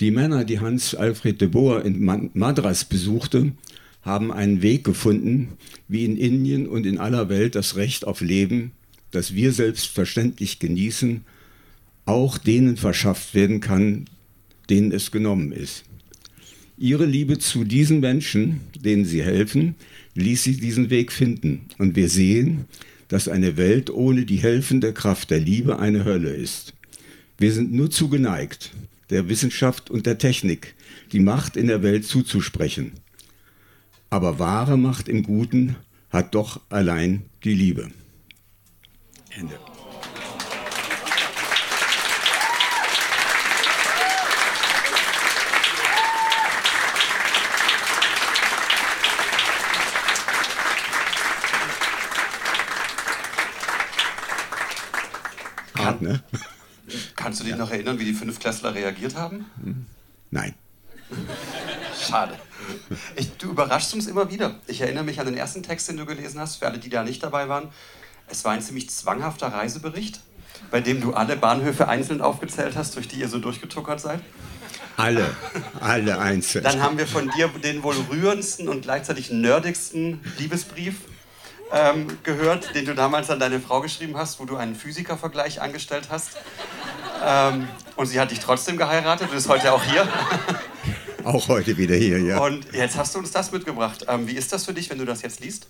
Die 0.00 0.10
Männer, 0.10 0.44
die 0.44 0.58
Hans 0.58 0.96
Alfred 0.96 1.40
de 1.40 1.46
Boer 1.46 1.84
in 1.84 2.04
Madras 2.34 2.84
besuchte, 2.84 3.52
haben 4.02 4.32
einen 4.32 4.62
Weg 4.62 4.82
gefunden, 4.82 5.50
wie 5.86 6.04
in 6.04 6.16
Indien 6.16 6.66
und 6.66 6.86
in 6.86 6.98
aller 6.98 7.28
Welt 7.28 7.54
das 7.54 7.76
Recht 7.76 8.04
auf 8.04 8.20
Leben, 8.20 8.72
das 9.12 9.34
wir 9.34 9.52
selbstverständlich 9.52 10.58
genießen, 10.58 11.22
auch 12.04 12.36
denen 12.36 12.76
verschafft 12.76 13.34
werden 13.34 13.60
kann, 13.60 14.06
denen 14.68 14.90
es 14.90 15.12
genommen 15.12 15.52
ist. 15.52 15.84
Ihre 16.76 17.06
Liebe 17.06 17.38
zu 17.38 17.62
diesen 17.62 18.00
Menschen, 18.00 18.60
denen 18.74 19.04
sie 19.04 19.22
helfen, 19.22 19.76
ließ 20.14 20.42
sie 20.42 20.56
diesen 20.56 20.90
Weg 20.90 21.12
finden. 21.12 21.66
Und 21.78 21.94
wir 21.94 22.08
sehen, 22.08 22.64
dass 23.08 23.28
eine 23.28 23.56
Welt 23.56 23.90
ohne 23.90 24.24
die 24.24 24.36
helfende 24.36 24.92
Kraft 24.92 25.30
der 25.30 25.40
Liebe 25.40 25.78
eine 25.78 26.04
Hölle 26.04 26.30
ist. 26.30 26.74
Wir 27.38 27.52
sind 27.52 27.72
nur 27.72 27.90
zu 27.90 28.08
geneigt, 28.08 28.72
der 29.10 29.28
Wissenschaft 29.28 29.90
und 29.90 30.06
der 30.06 30.18
Technik 30.18 30.74
die 31.12 31.20
Macht 31.20 31.56
in 31.56 31.66
der 31.66 31.82
Welt 31.82 32.04
zuzusprechen. 32.04 32.92
Aber 34.10 34.38
wahre 34.38 34.76
Macht 34.76 35.08
im 35.08 35.22
Guten 35.22 35.76
hat 36.10 36.34
doch 36.34 36.60
allein 36.70 37.22
die 37.44 37.54
Liebe. 37.54 37.90
Ende. 39.30 39.67
Ne? 56.00 56.22
Kannst 57.16 57.40
du 57.40 57.44
dich 57.44 57.52
ja. 57.52 57.58
noch 57.58 57.70
erinnern, 57.70 57.98
wie 57.98 58.04
die 58.04 58.14
Fünfklässler 58.14 58.74
reagiert 58.74 59.14
haben? 59.14 59.46
Nein. 60.30 60.54
Schade. 62.00 62.38
Ich, 63.16 63.32
du 63.38 63.50
überraschst 63.50 63.94
uns 63.94 64.06
immer 64.06 64.30
wieder. 64.30 64.56
Ich 64.66 64.80
erinnere 64.80 65.04
mich 65.04 65.20
an 65.20 65.26
den 65.26 65.36
ersten 65.36 65.62
Text, 65.62 65.88
den 65.88 65.96
du 65.96 66.06
gelesen 66.06 66.40
hast, 66.40 66.56
für 66.56 66.66
alle, 66.66 66.78
die 66.78 66.90
da 66.90 67.02
nicht 67.02 67.22
dabei 67.22 67.48
waren. 67.48 67.68
Es 68.28 68.44
war 68.44 68.52
ein 68.52 68.62
ziemlich 68.62 68.90
zwanghafter 68.90 69.48
Reisebericht, 69.48 70.20
bei 70.70 70.80
dem 70.80 71.00
du 71.00 71.14
alle 71.14 71.36
Bahnhöfe 71.36 71.88
einzeln 71.88 72.20
aufgezählt 72.20 72.76
hast, 72.76 72.96
durch 72.96 73.08
die 73.08 73.16
ihr 73.16 73.28
so 73.28 73.38
durchgetuckert 73.38 74.00
seid. 74.00 74.20
Alle, 74.96 75.34
alle 75.80 76.18
einzeln. 76.18 76.64
Dann 76.64 76.82
haben 76.82 76.98
wir 76.98 77.06
von 77.06 77.30
dir 77.30 77.48
den 77.48 77.82
wohl 77.82 77.94
rührendsten 78.10 78.68
und 78.68 78.82
gleichzeitig 78.82 79.30
nerdigsten 79.30 80.20
Liebesbrief 80.38 80.96
ähm, 81.72 82.06
gehört, 82.22 82.74
den 82.74 82.84
du 82.84 82.94
damals 82.94 83.30
an 83.30 83.40
deine 83.40 83.60
Frau 83.60 83.80
geschrieben 83.80 84.16
hast, 84.16 84.40
wo 84.40 84.44
du 84.44 84.56
einen 84.56 84.74
Physikervergleich 84.74 85.60
angestellt 85.60 86.08
hast. 86.10 86.36
Ähm, 87.24 87.68
und 87.96 88.06
sie 88.06 88.20
hat 88.20 88.30
dich 88.30 88.40
trotzdem 88.40 88.76
geheiratet, 88.76 89.28
du 89.28 89.34
bist 89.34 89.48
heute 89.48 89.72
auch 89.72 89.82
hier. 89.82 90.08
Auch 91.24 91.48
heute 91.48 91.76
wieder 91.76 91.96
hier, 91.96 92.20
ja. 92.20 92.38
Und 92.38 92.72
jetzt 92.72 92.96
hast 92.96 93.14
du 93.14 93.18
uns 93.18 93.32
das 93.32 93.52
mitgebracht. 93.52 94.06
Ähm, 94.08 94.28
wie 94.28 94.32
ist 94.32 94.52
das 94.52 94.64
für 94.64 94.72
dich, 94.72 94.88
wenn 94.88 94.98
du 94.98 95.04
das 95.04 95.20
jetzt 95.20 95.40
liest? 95.40 95.66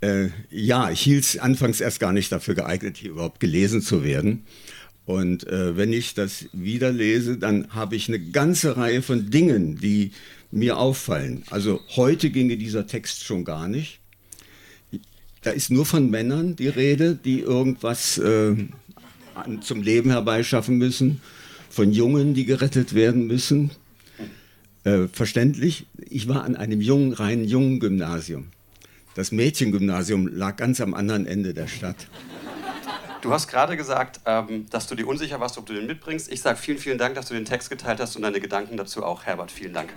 Äh, 0.00 0.28
ja, 0.48 0.90
ich 0.90 1.02
hielt 1.02 1.24
es 1.24 1.38
anfangs 1.38 1.80
erst 1.80 2.00
gar 2.00 2.12
nicht 2.12 2.32
dafür 2.32 2.54
geeignet, 2.54 2.96
hier 2.96 3.10
überhaupt 3.10 3.40
gelesen 3.40 3.82
zu 3.82 4.04
werden. 4.04 4.46
Und 5.04 5.46
äh, 5.48 5.76
wenn 5.76 5.92
ich 5.92 6.14
das 6.14 6.46
wieder 6.52 6.92
lese, 6.92 7.36
dann 7.36 7.74
habe 7.74 7.96
ich 7.96 8.08
eine 8.08 8.20
ganze 8.20 8.76
Reihe 8.76 9.02
von 9.02 9.30
Dingen, 9.30 9.78
die 9.78 10.12
mir 10.50 10.78
auffallen. 10.78 11.44
Also 11.50 11.80
heute 11.96 12.30
ginge 12.30 12.56
dieser 12.56 12.86
Text 12.86 13.24
schon 13.24 13.44
gar 13.44 13.68
nicht. 13.68 14.01
Da 15.42 15.50
ist 15.50 15.70
nur 15.70 15.84
von 15.84 16.08
Männern 16.10 16.56
die 16.56 16.68
Rede, 16.68 17.16
die 17.16 17.40
irgendwas 17.40 18.16
äh, 18.18 18.54
zum 19.60 19.82
Leben 19.82 20.10
herbeischaffen 20.10 20.78
müssen, 20.78 21.20
von 21.68 21.92
Jungen, 21.92 22.34
die 22.34 22.44
gerettet 22.44 22.94
werden 22.94 23.26
müssen. 23.26 23.70
Äh, 24.84 25.08
verständlich, 25.12 25.86
ich 26.08 26.28
war 26.28 26.44
an 26.44 26.56
einem 26.56 26.80
jungen, 26.80 27.12
reinen 27.12 27.44
jungen 27.44 27.80
Gymnasium. 27.80 28.48
Das 29.14 29.32
Mädchengymnasium 29.32 30.28
lag 30.28 30.56
ganz 30.56 30.80
am 30.80 30.94
anderen 30.94 31.26
Ende 31.26 31.54
der 31.54 31.66
Stadt. 31.66 32.08
Du 33.20 33.32
hast 33.32 33.46
gerade 33.46 33.76
gesagt, 33.76 34.20
ähm, 34.26 34.66
dass 34.70 34.88
du 34.88 34.94
dir 34.94 35.06
unsicher 35.06 35.38
warst, 35.38 35.56
ob 35.58 35.66
du 35.66 35.74
den 35.74 35.86
mitbringst. 35.86 36.30
Ich 36.32 36.42
sage 36.42 36.56
vielen, 36.56 36.78
vielen 36.78 36.98
Dank, 36.98 37.14
dass 37.14 37.26
du 37.28 37.34
den 37.34 37.44
Text 37.44 37.70
geteilt 37.70 38.00
hast 38.00 38.16
und 38.16 38.22
deine 38.22 38.40
Gedanken 38.40 38.76
dazu 38.76 39.04
auch. 39.04 39.24
Herbert, 39.24 39.52
vielen 39.52 39.74
Dank. 39.74 39.90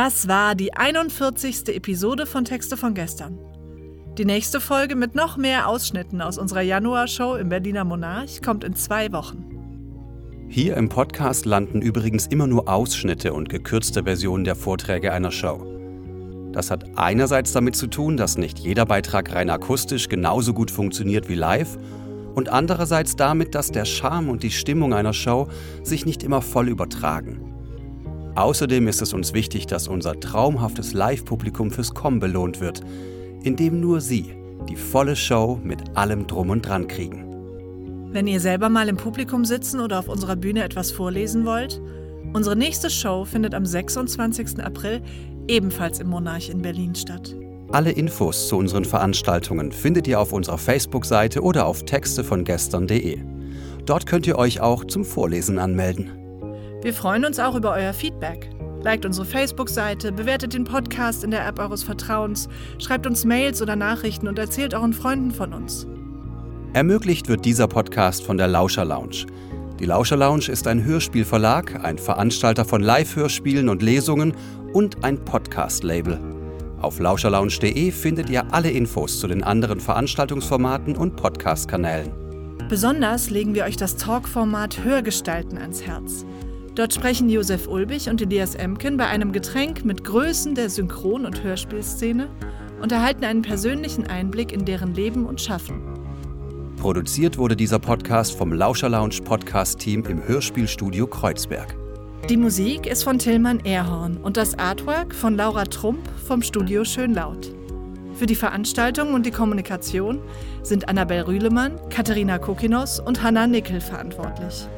Das 0.00 0.28
war 0.28 0.54
die 0.54 0.74
41. 0.74 1.74
Episode 1.74 2.24
von 2.24 2.44
Texte 2.44 2.76
von 2.76 2.94
gestern. 2.94 3.36
Die 4.16 4.24
nächste 4.24 4.60
Folge 4.60 4.94
mit 4.94 5.16
noch 5.16 5.36
mehr 5.36 5.66
Ausschnitten 5.66 6.22
aus 6.22 6.38
unserer 6.38 6.60
Januarshow 6.60 7.34
im 7.34 7.48
Berliner 7.48 7.82
Monarch 7.82 8.40
kommt 8.40 8.62
in 8.62 8.76
zwei 8.76 9.10
Wochen. 9.10 9.44
Hier 10.48 10.76
im 10.76 10.88
Podcast 10.88 11.46
landen 11.46 11.82
übrigens 11.82 12.28
immer 12.28 12.46
nur 12.46 12.68
Ausschnitte 12.68 13.32
und 13.32 13.48
gekürzte 13.48 14.04
Versionen 14.04 14.44
der 14.44 14.54
Vorträge 14.54 15.12
einer 15.12 15.32
Show. 15.32 15.66
Das 16.52 16.70
hat 16.70 16.96
einerseits 16.96 17.50
damit 17.50 17.74
zu 17.74 17.88
tun, 17.88 18.16
dass 18.16 18.38
nicht 18.38 18.60
jeder 18.60 18.86
Beitrag 18.86 19.34
rein 19.34 19.50
akustisch 19.50 20.08
genauso 20.08 20.54
gut 20.54 20.70
funktioniert 20.70 21.28
wie 21.28 21.34
live 21.34 21.76
und 22.36 22.50
andererseits 22.50 23.16
damit, 23.16 23.56
dass 23.56 23.72
der 23.72 23.84
Charme 23.84 24.28
und 24.28 24.44
die 24.44 24.52
Stimmung 24.52 24.94
einer 24.94 25.12
Show 25.12 25.48
sich 25.82 26.06
nicht 26.06 26.22
immer 26.22 26.40
voll 26.40 26.68
übertragen. 26.68 27.47
Außerdem 28.38 28.86
ist 28.86 29.02
es 29.02 29.12
uns 29.12 29.34
wichtig, 29.34 29.66
dass 29.66 29.88
unser 29.88 30.20
traumhaftes 30.20 30.92
Live-Publikum 30.92 31.72
fürs 31.72 31.92
Kommen 31.92 32.20
belohnt 32.20 32.60
wird, 32.60 32.82
indem 33.42 33.80
nur 33.80 34.00
Sie 34.00 34.32
die 34.68 34.76
volle 34.76 35.16
Show 35.16 35.58
mit 35.64 35.96
allem 35.96 36.28
Drum 36.28 36.50
und 36.50 36.62
Dran 36.62 36.86
kriegen. 36.86 37.24
Wenn 38.12 38.28
ihr 38.28 38.38
selber 38.38 38.68
mal 38.68 38.88
im 38.88 38.96
Publikum 38.96 39.44
sitzen 39.44 39.80
oder 39.80 39.98
auf 39.98 40.08
unserer 40.08 40.36
Bühne 40.36 40.62
etwas 40.62 40.92
vorlesen 40.92 41.46
wollt, 41.46 41.82
unsere 42.32 42.54
nächste 42.54 42.90
Show 42.90 43.24
findet 43.24 43.54
am 43.54 43.66
26. 43.66 44.62
April 44.62 45.02
ebenfalls 45.48 45.98
im 45.98 46.06
Monarch 46.06 46.48
in 46.48 46.62
Berlin 46.62 46.94
statt. 46.94 47.34
Alle 47.72 47.90
Infos 47.90 48.46
zu 48.46 48.56
unseren 48.56 48.84
Veranstaltungen 48.84 49.72
findet 49.72 50.06
ihr 50.06 50.20
auf 50.20 50.32
unserer 50.32 50.58
Facebook-Seite 50.58 51.42
oder 51.42 51.66
auf 51.66 51.84
textevongestern.de. 51.84 53.18
Dort 53.84 54.06
könnt 54.06 54.28
ihr 54.28 54.38
euch 54.38 54.60
auch 54.60 54.84
zum 54.84 55.04
Vorlesen 55.04 55.58
anmelden. 55.58 56.17
Wir 56.82 56.94
freuen 56.94 57.24
uns 57.24 57.40
auch 57.40 57.56
über 57.56 57.72
euer 57.72 57.92
Feedback. 57.92 58.50
Liked 58.82 59.04
unsere 59.04 59.26
Facebook-Seite, 59.26 60.12
bewertet 60.12 60.54
den 60.54 60.62
Podcast 60.62 61.24
in 61.24 61.32
der 61.32 61.44
App 61.44 61.58
eures 61.58 61.82
Vertrauens, 61.82 62.48
schreibt 62.78 63.04
uns 63.04 63.24
Mails 63.24 63.60
oder 63.60 63.74
Nachrichten 63.74 64.28
und 64.28 64.38
erzählt 64.38 64.74
euren 64.74 64.92
Freunden 64.92 65.32
von 65.32 65.52
uns. 65.52 65.88
Ermöglicht 66.74 67.28
wird 67.28 67.44
dieser 67.44 67.66
Podcast 67.66 68.22
von 68.22 68.36
der 68.36 68.46
Lauscher 68.46 68.84
Lounge. 68.84 69.26
Die 69.80 69.86
Lauscher 69.86 70.16
Lounge 70.16 70.48
ist 70.48 70.68
ein 70.68 70.84
Hörspielverlag, 70.84 71.84
ein 71.84 71.98
Veranstalter 71.98 72.64
von 72.64 72.80
Live-Hörspielen 72.80 73.68
und 73.68 73.82
Lesungen 73.82 74.34
und 74.72 75.02
ein 75.02 75.24
Podcast-Label. 75.24 76.20
Auf 76.80 77.00
lauscherlounge.de 77.00 77.90
findet 77.90 78.30
ihr 78.30 78.52
alle 78.54 78.70
Infos 78.70 79.18
zu 79.18 79.26
den 79.26 79.42
anderen 79.42 79.80
Veranstaltungsformaten 79.80 80.96
und 80.96 81.16
Podcast-Kanälen. 81.16 82.12
Besonders 82.68 83.30
legen 83.30 83.56
wir 83.56 83.64
euch 83.64 83.76
das 83.76 83.96
Talk-Format 83.96 84.84
Hörgestalten 84.84 85.58
ans 85.58 85.82
Herz. 85.82 86.24
Dort 86.78 86.94
sprechen 86.94 87.28
Josef 87.28 87.66
Ulbich 87.66 88.08
und 88.08 88.22
Elias 88.22 88.54
Emken 88.54 88.96
bei 88.96 89.08
einem 89.08 89.32
Getränk 89.32 89.84
mit 89.84 90.04
Größen 90.04 90.54
der 90.54 90.70
Synchron- 90.70 91.26
und 91.26 91.42
Hörspielszene 91.42 92.28
und 92.80 92.92
erhalten 92.92 93.24
einen 93.24 93.42
persönlichen 93.42 94.06
Einblick 94.06 94.52
in 94.52 94.64
deren 94.64 94.94
Leben 94.94 95.26
und 95.26 95.40
Schaffen. 95.40 95.82
Produziert 96.76 97.36
wurde 97.36 97.56
dieser 97.56 97.80
Podcast 97.80 98.38
vom 98.38 98.52
Lauscher 98.52 98.88
Lounge 98.88 99.16
Podcast 99.24 99.80
Team 99.80 100.04
im 100.04 100.22
Hörspielstudio 100.22 101.08
Kreuzberg. 101.08 101.74
Die 102.28 102.36
Musik 102.36 102.86
ist 102.86 103.02
von 103.02 103.18
Tillmann 103.18 103.58
Erhorn 103.64 104.16
und 104.16 104.36
das 104.36 104.56
Artwork 104.56 105.12
von 105.12 105.34
Laura 105.34 105.64
Trump 105.64 106.08
vom 106.28 106.42
Studio 106.42 106.84
Schönlaut. 106.84 107.52
Für 108.14 108.26
die 108.26 108.36
Veranstaltung 108.36 109.14
und 109.14 109.26
die 109.26 109.32
Kommunikation 109.32 110.20
sind 110.62 110.88
Annabel 110.88 111.22
Rühlemann, 111.22 111.72
Katharina 111.90 112.38
Kokinos 112.38 113.00
und 113.00 113.20
Hanna 113.20 113.48
Nickel 113.48 113.80
verantwortlich. 113.80 114.68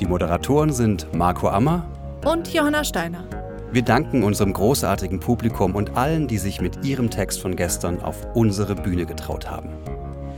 Die 0.00 0.06
Moderatoren 0.06 0.72
sind 0.72 1.06
Marco 1.14 1.50
Ammer 1.50 1.84
und 2.24 2.50
Johanna 2.54 2.84
Steiner. 2.84 3.22
Wir 3.70 3.82
danken 3.82 4.22
unserem 4.22 4.54
großartigen 4.54 5.20
Publikum 5.20 5.74
und 5.74 5.94
allen, 5.94 6.26
die 6.26 6.38
sich 6.38 6.62
mit 6.62 6.82
ihrem 6.86 7.10
Text 7.10 7.42
von 7.42 7.54
gestern 7.54 8.00
auf 8.00 8.26
unsere 8.34 8.74
Bühne 8.74 9.04
getraut 9.04 9.50
haben. 9.50 9.68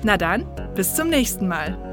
Na 0.03 0.16
dann, 0.16 0.46
bis 0.75 0.96
zum 0.96 1.11
nächsten 1.11 1.46
Mal. 1.46 1.91